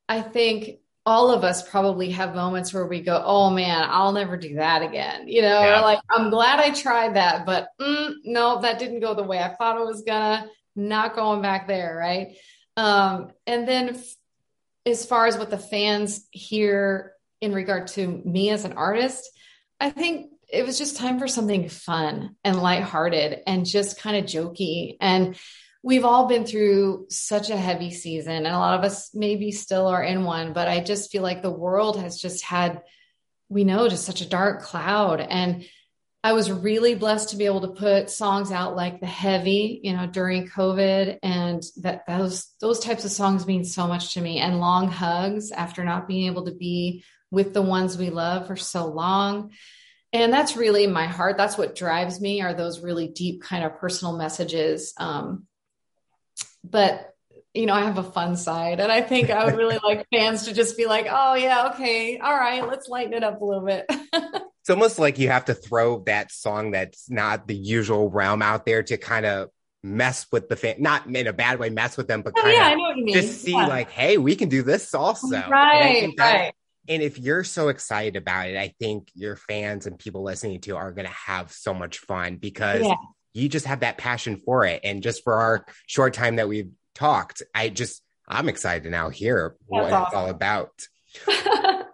[0.08, 4.38] I think all of us probably have moments where we go, oh man, I'll never
[4.38, 5.28] do that again.
[5.28, 5.82] You know, yeah.
[5.82, 9.50] like, I'm glad I tried that, but mm, no, that didn't go the way I
[9.56, 11.96] thought it was gonna, not going back there.
[11.98, 12.38] Right.
[12.78, 14.02] Um, and then
[14.86, 19.28] as far as what the fans hear in regard to me as an artist,
[19.80, 24.26] I think it was just time for something fun and lighthearted and just kind of
[24.26, 24.98] jokey.
[25.00, 25.36] And
[25.84, 29.88] we've all been through such a heavy season, and a lot of us maybe still
[29.88, 32.84] are in one, but I just feel like the world has just had,
[33.50, 35.22] we know, just such a dark cloud.
[35.22, 35.66] And
[36.24, 39.94] I was really blessed to be able to put songs out like the heavy, you
[39.94, 44.38] know, during COVID and that those those types of songs mean so much to me.
[44.38, 48.56] And long hugs after not being able to be with the ones we love for
[48.56, 49.52] so long.
[50.14, 51.38] And that's really my heart.
[51.38, 55.48] That's what drives me are those really deep kind of personal messages um,
[56.64, 57.14] but
[57.54, 60.46] you know i have a fun side and i think i would really like fans
[60.46, 63.66] to just be like oh yeah okay all right let's lighten it up a little
[63.66, 68.42] bit it's almost like you have to throw that song that's not the usual realm
[68.42, 69.50] out there to kind of
[69.84, 72.96] mess with the fan not in a bad way mess with them but kind oh,
[72.96, 73.66] yeah, of just see yeah.
[73.66, 76.54] like hey we can do this also right right
[76.88, 80.78] and if you're so excited about it, I think your fans and people listening to
[80.78, 82.96] are going to have so much fun because yeah.
[83.34, 84.82] You just have that passion for it.
[84.84, 89.10] And just for our short time that we've talked, I just, I'm excited to now
[89.10, 90.04] hear what awesome.
[90.04, 90.88] it's all about.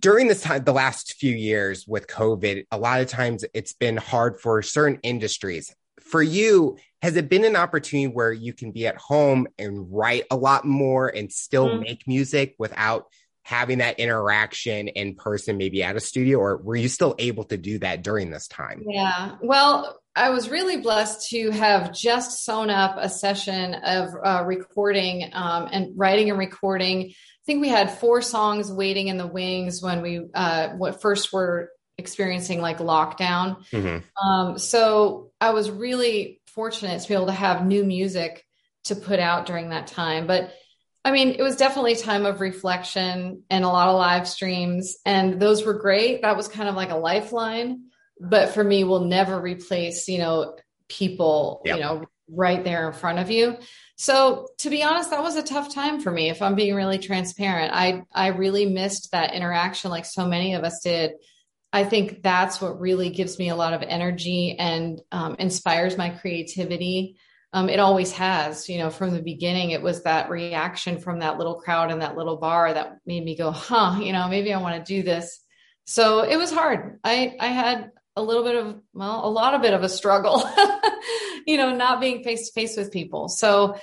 [0.00, 3.96] During this time, the last few years with COVID, a lot of times it's been
[3.96, 5.74] hard for certain industries.
[6.00, 10.24] For you, has it been an opportunity where you can be at home and write
[10.30, 11.80] a lot more and still mm-hmm.
[11.80, 13.06] make music without
[13.44, 17.56] having that interaction in person, maybe at a studio, or were you still able to
[17.56, 18.84] do that during this time?
[18.86, 19.36] Yeah.
[19.42, 25.30] Well, I was really blessed to have just sewn up a session of uh, recording
[25.32, 27.08] um, and writing and recording.
[27.08, 31.70] I think we had four songs waiting in the wings when we uh, first were
[31.96, 33.64] experiencing like lockdown.
[33.70, 34.26] Mm-hmm.
[34.26, 38.44] Um, so I was really fortunate to be able to have new music
[38.84, 40.26] to put out during that time.
[40.26, 40.52] But
[41.04, 45.40] I mean, it was definitely time of reflection and a lot of live streams, and
[45.40, 46.22] those were great.
[46.22, 47.86] That was kind of like a lifeline,
[48.22, 50.56] but for me, will never replace, you know,
[50.88, 51.76] people, yep.
[51.76, 53.56] you know, right there in front of you.
[53.96, 56.30] So to be honest, that was a tough time for me.
[56.30, 60.64] If I'm being really transparent, I I really missed that interaction, like so many of
[60.64, 61.12] us did.
[61.72, 66.10] I think that's what really gives me a lot of energy and um, inspires my
[66.10, 67.16] creativity.
[67.54, 71.38] Um, it always has, you know, from the beginning, it was that reaction from that
[71.38, 74.60] little crowd in that little bar that made me go, huh, you know, maybe I
[74.60, 75.38] want to do this.
[75.84, 76.98] So it was hard.
[77.04, 80.42] I, I had a little bit of, well, a lot of bit of a struggle,
[81.46, 83.28] you know, not being face to face with people.
[83.28, 83.76] So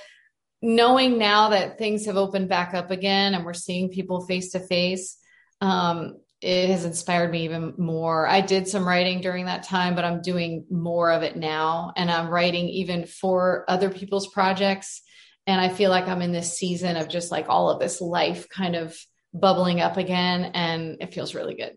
[0.62, 4.60] knowing now that things have opened back up again and we're seeing people face to
[4.60, 5.16] face,
[5.60, 8.26] um, it has inspired me even more.
[8.26, 11.92] I did some writing during that time, but I'm doing more of it now.
[11.96, 15.02] And I'm writing even for other people's projects.
[15.46, 18.48] And I feel like I'm in this season of just like all of this life
[18.48, 18.96] kind of
[19.34, 20.52] bubbling up again.
[20.54, 21.76] And it feels really good.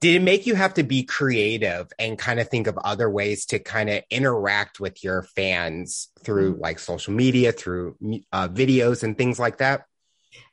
[0.00, 3.46] Did it make you have to be creative and kind of think of other ways
[3.46, 6.62] to kind of interact with your fans through mm-hmm.
[6.62, 7.96] like social media, through
[8.32, 9.86] uh, videos and things like that?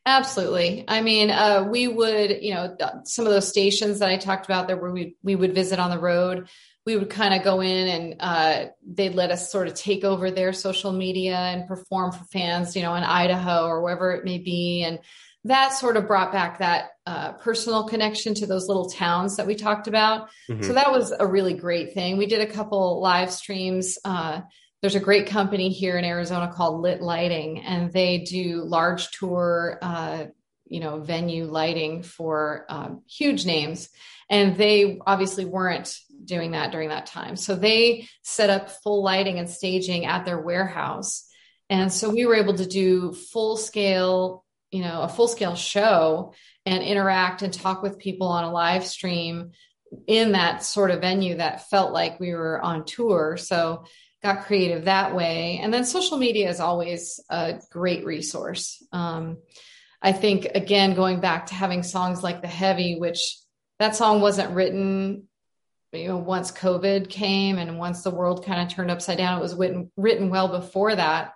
[0.05, 0.85] Absolutely.
[0.87, 4.67] I mean, uh, we would, you know, some of those stations that I talked about
[4.67, 6.47] there where we, we would visit on the road,
[6.85, 10.29] we would kind of go in and uh, they'd let us sort of take over
[10.29, 14.37] their social media and perform for fans, you know, in Idaho or wherever it may
[14.37, 14.83] be.
[14.83, 14.99] And
[15.45, 19.55] that sort of brought back that uh, personal connection to those little towns that we
[19.55, 20.29] talked about.
[20.49, 20.63] Mm-hmm.
[20.63, 22.17] So that was a really great thing.
[22.17, 24.41] We did a couple live streams uh,
[24.85, 29.79] there's a great company here in Arizona called Lit Lighting, and they do large tour,
[29.81, 30.25] uh,
[30.67, 33.89] you know, venue lighting for um, huge names.
[34.29, 37.35] And they obviously weren't doing that during that time.
[37.35, 41.27] So they set up full lighting and staging at their warehouse.
[41.67, 46.33] And so we were able to do full scale, you know, a full scale show
[46.65, 49.51] and interact and talk with people on a live stream
[50.07, 53.37] in that sort of venue that felt like we were on tour.
[53.37, 53.85] So
[54.23, 55.59] got creative that way.
[55.61, 58.83] And then social media is always a great resource.
[58.91, 59.37] Um,
[60.01, 63.37] I think, again, going back to having songs like The Heavy, which
[63.79, 65.27] that song wasn't written,
[65.93, 69.41] you know, once COVID came and once the world kind of turned upside down, it
[69.41, 71.34] was written, written well before that.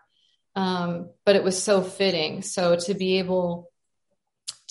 [0.55, 2.41] Um, but it was so fitting.
[2.41, 3.69] So to be able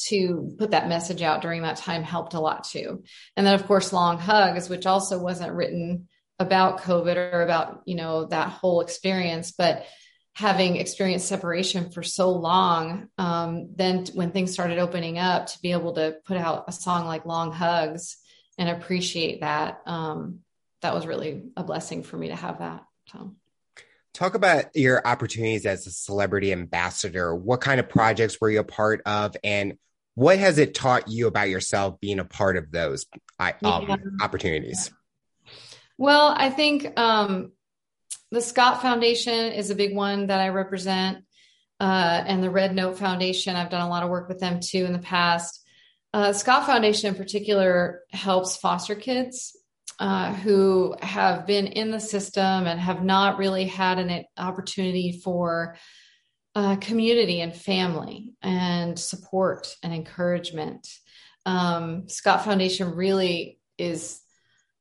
[0.08, 3.02] to put that message out during that time helped a lot too.
[3.36, 7.96] And then, of course, Long Hugs, which also wasn't written about COVID or about, you
[7.96, 9.84] know, that whole experience, but
[10.34, 15.72] having experienced separation for so long, um, then when things started opening up, to be
[15.72, 18.18] able to put out a song like Long Hugs
[18.56, 20.40] and appreciate that, um,
[20.80, 22.84] that was really a blessing for me to have that.
[23.10, 23.34] So.
[24.18, 27.32] Talk about your opportunities as a celebrity ambassador.
[27.32, 29.78] What kind of projects were you a part of, and
[30.16, 33.06] what has it taught you about yourself being a part of those
[33.38, 33.96] um, yeah.
[34.20, 34.90] opportunities?
[35.98, 37.52] Well, I think um,
[38.32, 41.18] the Scott Foundation is a big one that I represent,
[41.78, 43.54] uh, and the Red Note Foundation.
[43.54, 45.64] I've done a lot of work with them too in the past.
[46.12, 49.56] Uh, Scott Foundation in particular helps foster kids
[49.98, 55.76] uh, who have been in the system and have not really had an opportunity for
[56.54, 60.88] uh, community and family and support and encouragement.
[61.46, 64.20] Um, Scott Foundation really is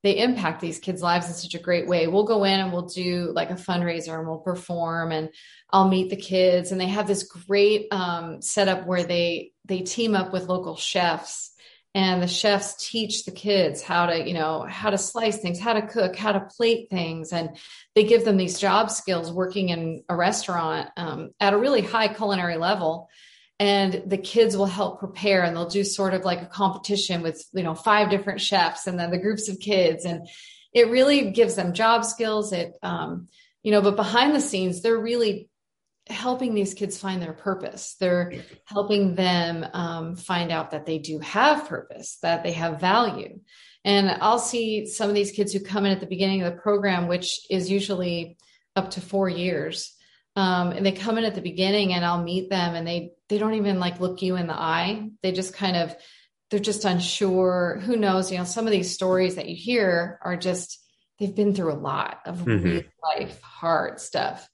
[0.04, 2.08] they impact these kids' lives in such a great way.
[2.08, 5.30] We'll go in and we'll do like a fundraiser and we'll perform and
[5.72, 10.16] I'll meet the kids and they have this great um, setup where they they team
[10.16, 11.52] up with local chefs
[11.94, 15.74] and the chefs teach the kids how to you know how to slice things how
[15.74, 17.34] to cook how to plate things.
[17.34, 17.58] And
[17.96, 22.08] they give them these job skills working in a restaurant um, at a really high
[22.08, 23.10] culinary level.
[23.60, 27.44] And the kids will help prepare and they'll do sort of like a competition with
[27.54, 30.06] you know five different chefs and then the groups of kids.
[30.06, 30.28] And
[30.74, 32.54] it really gives them job skills.
[32.54, 33.30] It um,
[33.64, 35.50] you know but behind the scenes they're really
[36.10, 38.34] helping these kids find their purpose they're
[38.66, 43.40] helping them um, find out that they do have purpose that they have value
[43.84, 46.62] and i'll see some of these kids who come in at the beginning of the
[46.62, 48.38] program which is usually
[48.76, 49.98] up to four years
[50.38, 53.40] um, and they come in at the beginning and I'll meet them and they they
[53.40, 55.10] don't even like look you in the eye.
[55.24, 55.96] They just kind of
[56.52, 57.82] they're just unsure.
[57.84, 58.32] Who knows?
[58.32, 60.80] You know, some of these stories that you hear are just
[61.18, 62.64] they've been through a lot of mm-hmm.
[62.64, 64.48] real life hard stuff.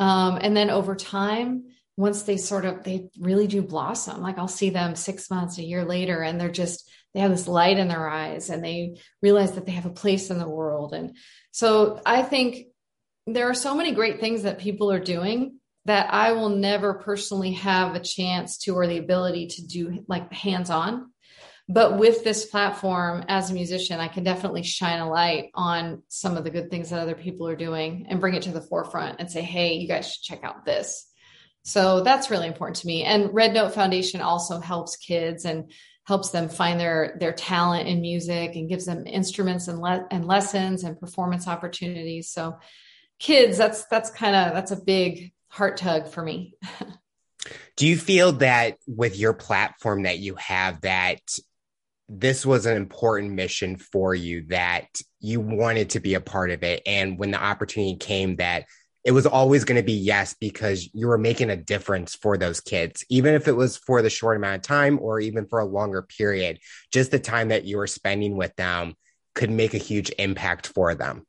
[0.00, 1.64] Um, and then over time,
[1.96, 4.20] once they sort of they really do blossom.
[4.20, 7.46] Like I'll see them six months, a year later, and they're just they have this
[7.46, 10.92] light in their eyes and they realize that they have a place in the world.
[10.92, 11.16] And
[11.52, 12.66] so I think
[13.26, 17.52] there are so many great things that people are doing that I will never personally
[17.52, 21.12] have a chance to or the ability to do like hands on.
[21.68, 26.36] But with this platform as a musician, I can definitely shine a light on some
[26.36, 29.18] of the good things that other people are doing and bring it to the forefront
[29.18, 31.06] and say, hey, you guys should check out this.
[31.62, 33.04] So that's really important to me.
[33.04, 35.72] And Red Note Foundation also helps kids and
[36.06, 40.26] helps them find their their talent in music and gives them instruments and le- and
[40.26, 42.28] lessons and performance opportunities.
[42.30, 42.58] So
[43.18, 46.54] kids, that's that's kind of that's a big heart tug for me.
[47.76, 51.20] Do you feel that with your platform that you have that
[52.08, 54.88] this was an important mission for you that
[55.20, 56.82] you wanted to be a part of it.
[56.86, 58.66] And when the opportunity came that
[59.04, 62.60] it was always going to be yes because you were making a difference for those
[62.60, 65.64] kids even if it was for the short amount of time or even for a
[65.64, 66.58] longer period
[66.90, 68.94] just the time that you were spending with them
[69.34, 71.26] could make a huge impact for them.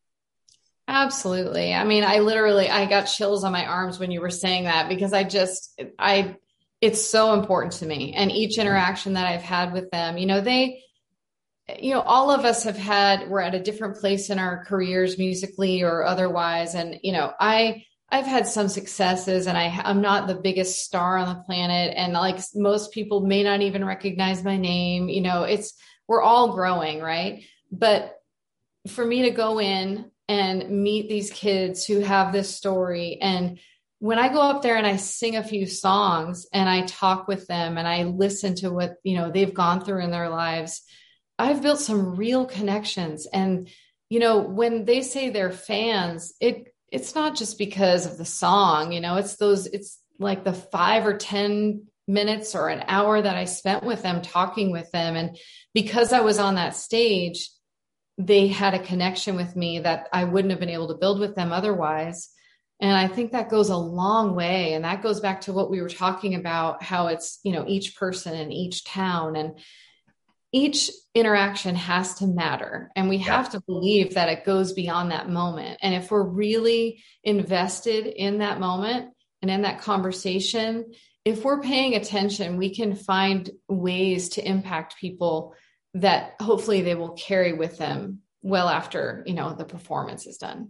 [0.88, 1.74] Absolutely.
[1.74, 4.88] I mean i literally i got chills on my arms when you were saying that
[4.88, 6.36] because i just i
[6.82, 8.14] it's so important to me.
[8.14, 10.82] And each interaction that i've had with them you know they
[11.80, 15.18] you know all of us have had we're at a different place in our careers
[15.18, 16.76] musically or otherwise.
[16.76, 21.18] And you know i i've had some successes and i i'm not the biggest star
[21.18, 21.94] on the planet.
[21.96, 25.10] And like most people may not even recognize my name.
[25.10, 25.74] You know it's
[26.08, 27.44] we're all growing right?
[27.72, 28.16] But
[28.88, 33.60] for me to go in and meet these kids who have this story and
[34.00, 37.48] when I go up there and I sing a few songs and I talk with
[37.48, 40.82] them and I listen to what you know they've gone through in their lives
[41.38, 43.26] I've built some real connections.
[43.26, 43.70] And,
[44.10, 48.92] you know, when they say they're fans, it it's not just because of the song,
[48.92, 53.36] you know, it's those, it's like the five or 10 minutes or an hour that
[53.36, 55.16] I spent with them talking with them.
[55.16, 55.38] And
[55.74, 57.50] because I was on that stage,
[58.18, 61.36] they had a connection with me that I wouldn't have been able to build with
[61.36, 62.30] them otherwise.
[62.82, 64.74] And I think that goes a long way.
[64.74, 67.96] And that goes back to what we were talking about how it's, you know, each
[67.96, 69.36] person in each town.
[69.36, 69.60] And
[70.56, 75.30] each interaction has to matter and we have to believe that it goes beyond that
[75.30, 80.86] moment and if we're really invested in that moment and in that conversation
[81.26, 85.54] if we're paying attention we can find ways to impact people
[85.94, 90.70] that hopefully they will carry with them well after you know the performance is done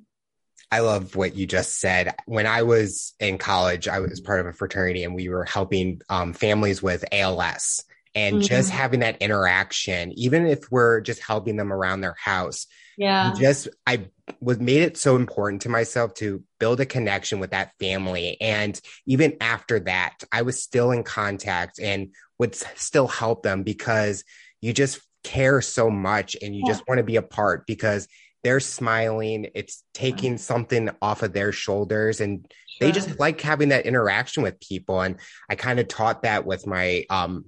[0.72, 2.16] I love what you just said.
[2.26, 6.02] When I was in college, I was part of a fraternity and we were helping
[6.10, 8.46] um, families with ALS and mm-hmm.
[8.46, 12.68] just having that interaction, even if we're just helping them around their house.
[12.98, 13.34] Yeah.
[13.38, 14.08] Just, I
[14.40, 18.38] was made it so important to myself to build a connection with that family.
[18.40, 22.10] And even after that, I was still in contact and
[22.40, 24.24] would still help them because
[24.62, 26.72] you just care so much and you yeah.
[26.72, 28.08] just want to be a part because
[28.46, 29.48] they're smiling.
[29.56, 32.88] It's taking something off of their shoulders and sure.
[32.88, 35.02] they just like having that interaction with people.
[35.02, 35.16] And
[35.50, 37.46] I kind of taught that with my um,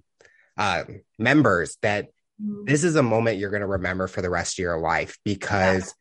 [0.57, 0.85] uh,
[1.19, 2.07] members that
[2.41, 2.65] mm-hmm.
[2.65, 5.93] this is a moment you're going to remember for the rest of your life because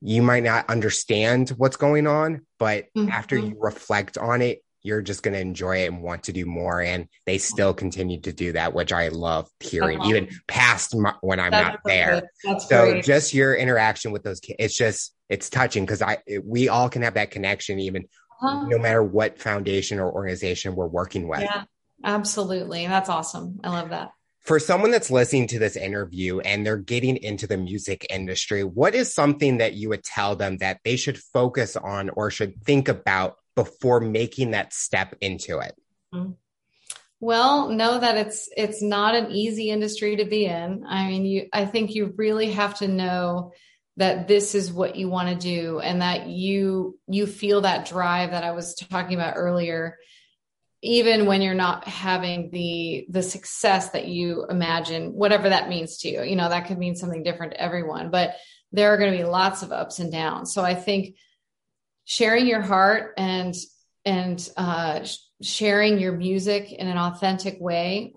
[0.00, 0.14] yeah.
[0.16, 3.08] you might not understand what's going on, but mm-hmm.
[3.08, 6.46] after you reflect on it, you're just going to enjoy it and want to do
[6.46, 6.80] more.
[6.80, 11.40] And they still continue to do that, which I love hearing, even past my, when
[11.40, 12.30] I'm That's not there.
[12.60, 13.04] so great.
[13.04, 17.02] just your interaction with those kids, it's just, it's touching because I, we all can
[17.02, 18.06] have that connection, even
[18.42, 18.66] uh-huh.
[18.66, 21.40] no matter what foundation or organization we're working with.
[21.42, 21.64] Yeah.
[22.02, 22.86] Absolutely.
[22.86, 23.60] That's awesome.
[23.62, 24.12] I love that.
[24.40, 28.94] For someone that's listening to this interview and they're getting into the music industry, what
[28.94, 32.88] is something that you would tell them that they should focus on or should think
[32.88, 35.74] about before making that step into it?
[36.14, 36.32] Mm-hmm.
[37.22, 40.84] Well, know that it's it's not an easy industry to be in.
[40.88, 43.52] I mean, you I think you really have to know
[43.98, 48.30] that this is what you want to do and that you you feel that drive
[48.30, 49.98] that I was talking about earlier
[50.82, 56.08] even when you're not having the the success that you imagine whatever that means to
[56.08, 58.34] you you know that could mean something different to everyone but
[58.72, 61.16] there are going to be lots of ups and downs so i think
[62.10, 63.54] sharing your heart and
[64.04, 65.06] and uh,
[65.40, 68.14] sharing your music in an authentic way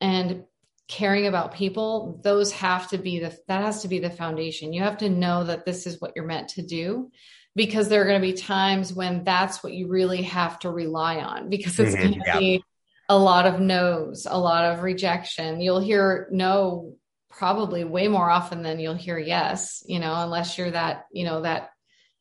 [0.00, 0.44] and
[0.86, 4.82] caring about people those have to be the that has to be the foundation you
[4.82, 7.10] have to know that this is what you're meant to do
[7.56, 11.16] because there are going to be times when that's what you really have to rely
[11.16, 12.38] on because it's mm-hmm, going to yeah.
[12.38, 12.64] be
[13.08, 15.60] a lot of no's, a lot of rejection.
[15.60, 16.94] You'll hear no
[17.30, 21.42] probably way more often than you'll hear yes, you know, unless you're that, you know,
[21.42, 21.70] that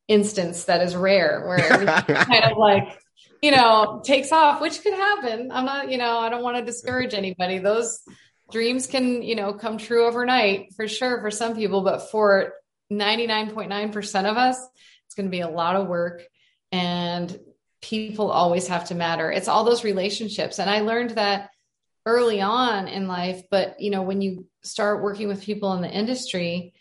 [0.08, 3.00] instance that is rare where kind of like,
[3.42, 5.52] you know, takes off, which could happen.
[5.52, 7.60] I'm not, you know, I don't want to discourage anybody.
[7.60, 8.02] Those
[8.52, 12.54] dreams can, you know, come true overnight for sure for some people, but for
[12.92, 14.58] 99.9% of us,
[15.06, 16.24] it's going to be a lot of work
[16.72, 17.40] and
[17.82, 19.32] people always have to matter.
[19.32, 20.58] It's all those relationships.
[20.58, 21.50] And I learned that
[22.06, 25.92] early on in life, but you know, when you start working with people in the
[25.92, 26.74] industry,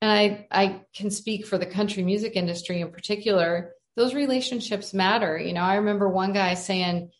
[0.00, 5.38] and I I can speak for the country music industry in particular, those relationships matter.
[5.38, 7.10] You know, I remember one guy saying,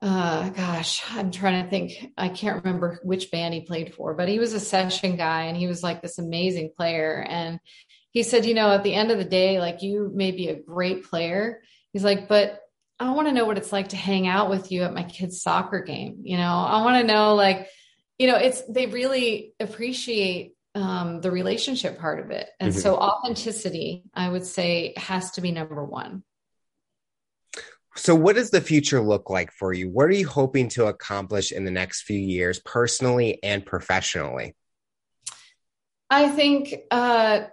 [0.00, 4.28] uh gosh i'm trying to think i can't remember which band he played for but
[4.28, 7.58] he was a session guy and he was like this amazing player and
[8.18, 10.60] he said, you know, at the end of the day, like you may be a
[10.60, 11.62] great player.
[11.92, 12.60] He's like, but
[12.98, 15.42] I want to know what it's like to hang out with you at my kid's
[15.42, 16.22] soccer game.
[16.24, 17.68] You know, I want to know, like,
[18.18, 22.48] you know, it's they really appreciate um, the relationship part of it.
[22.60, 22.80] And mm-hmm.
[22.80, 26.22] so authenticity, I would say, has to be number one.
[27.96, 29.88] So, what does the future look like for you?
[29.88, 34.54] What are you hoping to accomplish in the next few years, personally and professionally?
[36.08, 37.46] I think uh,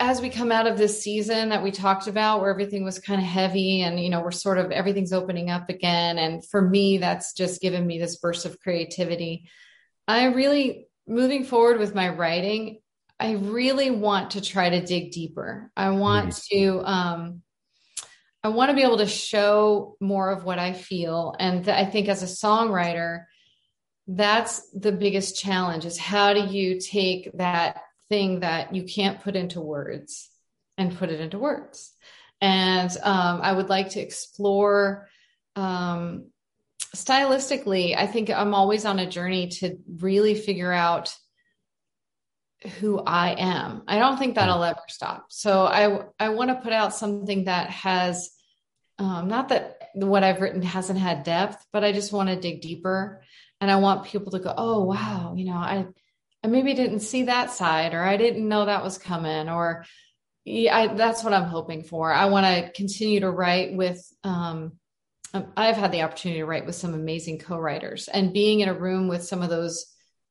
[0.00, 3.20] as we come out of this season that we talked about, where everything was kind
[3.20, 6.18] of heavy and, you know, we're sort of everything's opening up again.
[6.18, 9.48] And for me, that's just given me this burst of creativity.
[10.08, 12.80] I really, moving forward with my writing,
[13.18, 15.70] I really want to try to dig deeper.
[15.76, 16.58] I want mm-hmm.
[16.58, 17.42] to, um,
[18.42, 21.34] I want to be able to show more of what I feel.
[21.38, 23.24] And th- I think as a songwriter,
[24.06, 27.80] that's the biggest challenge is how do you take that
[28.10, 30.28] thing that you can't put into words
[30.76, 31.92] and put it into words.
[32.40, 35.08] And um, I would like to explore
[35.56, 36.26] um,
[36.94, 37.96] stylistically.
[37.96, 41.14] I think I'm always on a journey to really figure out
[42.80, 43.82] who I am.
[43.86, 44.70] I don't think that'll mm.
[44.70, 45.26] ever stop.
[45.28, 48.30] So I I want to put out something that has
[48.98, 52.62] um, not that what I've written hasn't had depth, but I just want to dig
[52.62, 53.22] deeper,
[53.60, 55.86] and I want people to go, oh wow, you know, I
[56.42, 59.84] I maybe didn't see that side or I didn't know that was coming or
[60.44, 62.12] yeah, I, that's what I'm hoping for.
[62.12, 64.72] I want to continue to write with, um,
[65.34, 68.74] um, I've had the opportunity to write with some amazing co-writers and being in a
[68.74, 69.86] room with some of those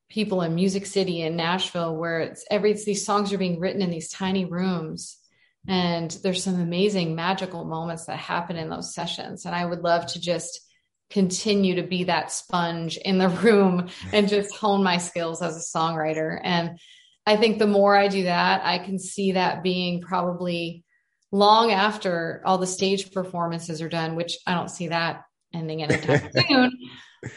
[0.09, 3.91] people in Music City and Nashville, where it's every, these songs are being written in
[3.91, 5.17] these tiny rooms.
[5.67, 9.45] And there's some amazing magical moments that happen in those sessions.
[9.45, 10.61] And I would love to just
[11.09, 15.77] continue to be that sponge in the room and just hone my skills as a
[15.77, 16.39] songwriter.
[16.41, 16.79] And
[17.25, 20.83] I think the more I do that, I can see that being probably
[21.33, 26.29] long after all the stage performances are done, which I don't see that ending anytime
[26.47, 26.71] soon.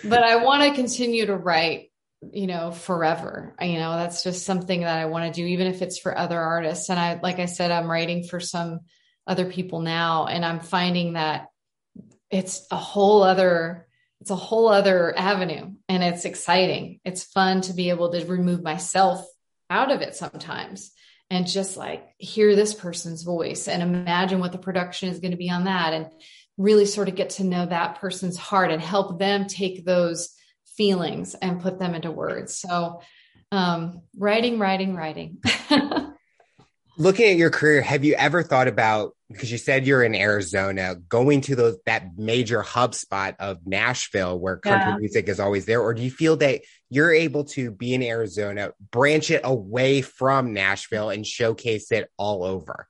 [0.05, 1.91] But I want to continue to write,
[2.31, 3.57] you know, forever.
[3.59, 6.39] You know, that's just something that I want to do, even if it's for other
[6.39, 6.91] artists.
[6.91, 8.81] And I, like I said, I'm writing for some
[9.27, 11.47] other people now, and I'm finding that
[12.31, 13.87] it's a whole other
[14.21, 18.63] it's a whole other avenue and it's exciting it's fun to be able to remove
[18.63, 19.25] myself
[19.71, 20.91] out of it sometimes
[21.31, 25.37] and just like hear this person's voice and imagine what the production is going to
[25.37, 26.07] be on that and
[26.57, 30.31] really sort of get to know that person's heart and help them take those
[30.77, 32.57] feelings and put them into words.
[32.57, 33.01] So
[33.53, 35.39] um, writing writing writing
[36.97, 40.95] looking at your career have you ever thought about because you said you're in Arizona,
[40.95, 44.99] going to those that major hub spot of Nashville where country yeah.
[44.99, 48.71] music is always there, or do you feel that you're able to be in Arizona,
[48.93, 52.87] branch it away from Nashville and showcase it all over?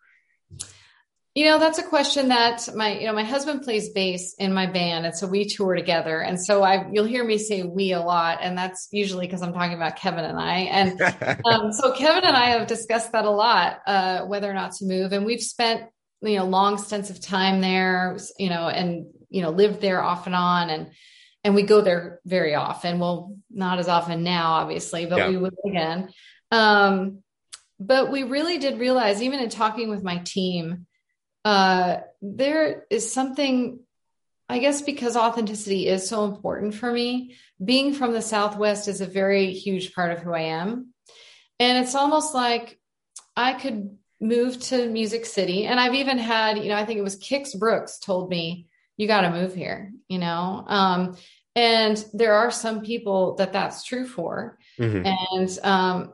[1.37, 4.65] You know, that's a question that my, you know, my husband plays bass in my
[4.65, 5.05] band.
[5.05, 6.21] And so we tour together.
[6.21, 8.39] And so I, you'll hear me say we a lot.
[8.41, 10.61] And that's usually because I'm talking about Kevin and I.
[10.61, 11.01] And
[11.45, 14.87] um, so Kevin and I have discussed that a lot, uh, whether or not to
[14.87, 15.13] move.
[15.13, 15.83] And we've spent
[16.23, 20.27] you know long stints of time there you know and you know lived there off
[20.27, 20.91] and on and
[21.45, 25.29] and we go there very often well not as often now obviously but yeah.
[25.29, 26.09] we would again
[26.51, 27.19] um
[27.79, 30.87] but we really did realize even in talking with my team
[31.47, 33.79] uh there is something
[34.49, 39.07] i guess because authenticity is so important for me being from the southwest is a
[39.07, 40.93] very huge part of who i am
[41.61, 42.79] and it's almost like
[43.37, 45.67] i could move to Music City.
[45.67, 48.67] And I've even had, you know, I think it was Kix Brooks told me,
[48.97, 50.65] you got to move here, you know?
[50.67, 51.17] Um,
[51.55, 54.59] and there are some people that that's true for.
[54.79, 55.07] Mm-hmm.
[55.07, 56.13] And um,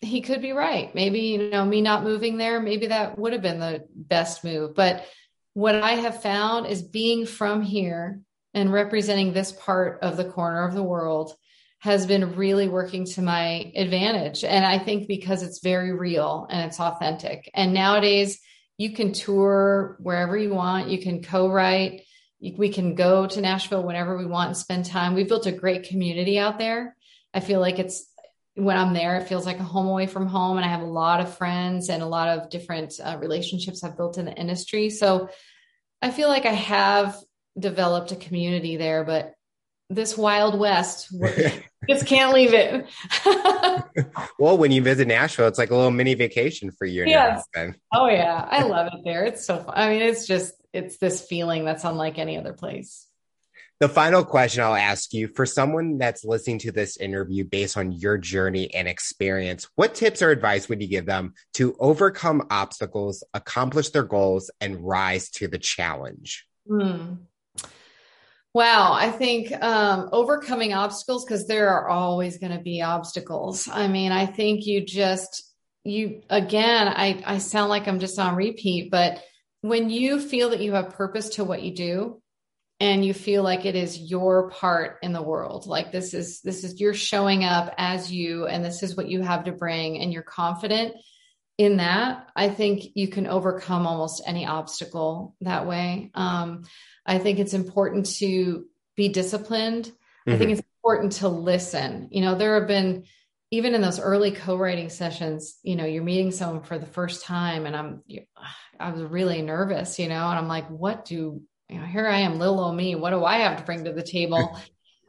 [0.00, 0.94] he could be right.
[0.94, 4.74] Maybe, you know, me not moving there, maybe that would have been the best move.
[4.74, 5.06] But
[5.54, 8.20] what I have found is being from here
[8.52, 11.34] and representing this part of the corner of the world
[11.80, 14.44] has been really working to my advantage.
[14.44, 17.50] And I think because it's very real and it's authentic.
[17.54, 18.40] And nowadays,
[18.78, 22.02] you can tour wherever you want, you can co write,
[22.40, 25.14] we can go to Nashville whenever we want and spend time.
[25.14, 26.96] We've built a great community out there.
[27.32, 28.06] I feel like it's
[28.56, 30.56] when I'm there, it feels like a home away from home.
[30.56, 33.96] And I have a lot of friends and a lot of different uh, relationships I've
[33.96, 34.90] built in the industry.
[34.90, 35.28] So
[36.00, 37.16] I feel like I have
[37.58, 39.34] developed a community there, but
[39.88, 41.14] this wild west
[41.88, 42.86] just can't leave it
[44.38, 47.44] well when you visit nashville it's like a little mini vacation for you yes.
[47.94, 51.24] oh yeah i love it there it's so fun i mean it's just it's this
[51.24, 53.05] feeling that's unlike any other place
[53.78, 57.92] the final question I'll ask you for someone that's listening to this interview based on
[57.92, 63.22] your journey and experience, what tips or advice would you give them to overcome obstacles,
[63.34, 66.46] accomplish their goals, and rise to the challenge?
[66.66, 67.14] Hmm.
[68.54, 73.68] Wow, I think um, overcoming obstacles because there are always going to be obstacles.
[73.68, 75.52] I mean, I think you just
[75.84, 76.88] you again.
[76.88, 79.22] I I sound like I'm just on repeat, but
[79.60, 82.22] when you feel that you have purpose to what you do
[82.80, 86.64] and you feel like it is your part in the world like this is this
[86.64, 90.12] is you're showing up as you and this is what you have to bring and
[90.12, 90.94] you're confident
[91.58, 96.64] in that i think you can overcome almost any obstacle that way um,
[97.06, 100.32] i think it's important to be disciplined mm-hmm.
[100.32, 100.58] i think mm-hmm.
[100.58, 103.04] it's important to listen you know there have been
[103.52, 107.64] even in those early co-writing sessions you know you're meeting someone for the first time
[107.64, 108.02] and i'm
[108.78, 112.18] i was really nervous you know and i'm like what do you know here i
[112.18, 114.58] am little old me what do i have to bring to the table?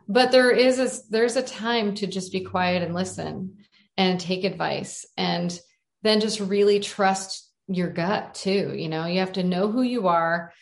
[0.09, 3.57] But there is a there's a time to just be quiet and listen
[3.97, 5.59] and take advice and
[6.01, 9.05] then just really trust your gut too you know?
[9.05, 10.53] You have to know who you are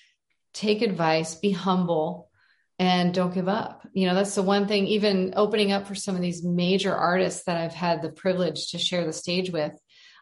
[0.53, 2.31] take advice be humble
[2.79, 3.87] and don't give up.
[3.93, 7.43] You know that's the one thing even opening up for some of these major artists
[7.45, 9.73] that i've had the privilege to share the stage with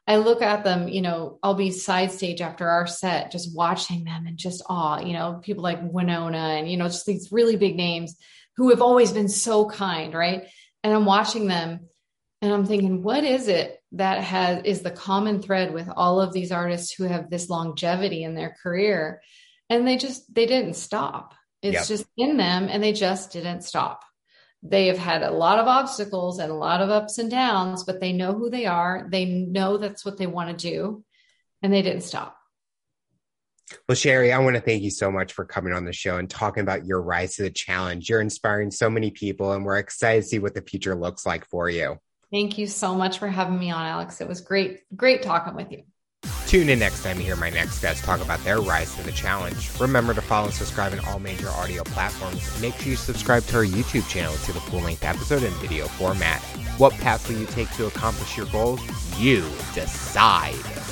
[0.06, 4.04] I look at them, you know, I'll be side stage after our set, just watching
[4.04, 7.56] them and just awe, you know, people like Wynonna and, you know, just these really
[7.56, 8.18] big names
[8.58, 10.44] who have always been so kind, right?
[10.84, 11.88] And I'm watching them
[12.42, 16.34] and I'm thinking, what is it that has is the common thread with all of
[16.34, 19.22] these artists who have this longevity in their career?
[19.70, 21.34] And they just they didn't stop.
[21.62, 21.88] It's yep.
[21.88, 24.04] just in them and they just didn't stop
[24.66, 28.00] they have had a lot of obstacles and a lot of ups and downs, but
[28.00, 29.08] they know who they are.
[29.12, 31.04] They know that's what they want to do,
[31.62, 32.38] and they didn't stop.
[33.88, 36.30] Well, Sherry, I want to thank you so much for coming on the show and
[36.30, 38.10] talking about your rise to the challenge.
[38.10, 41.46] You're inspiring so many people, and we're excited to see what the future looks like
[41.50, 41.98] for you.
[42.32, 44.22] Thank you so much for having me on, Alex.
[44.22, 45.84] It was great, great talking with you.
[46.54, 49.12] Tune in next time to hear my next guest talk about their rise to the
[49.12, 49.72] challenge.
[49.80, 52.48] Remember to follow and subscribe on all major audio platforms.
[52.54, 55.52] And make sure you subscribe to our YouTube channel to the full length episode in
[55.54, 56.42] video format.
[56.78, 58.82] What path will you take to accomplish your goals?
[59.20, 59.42] You
[59.74, 60.83] decide.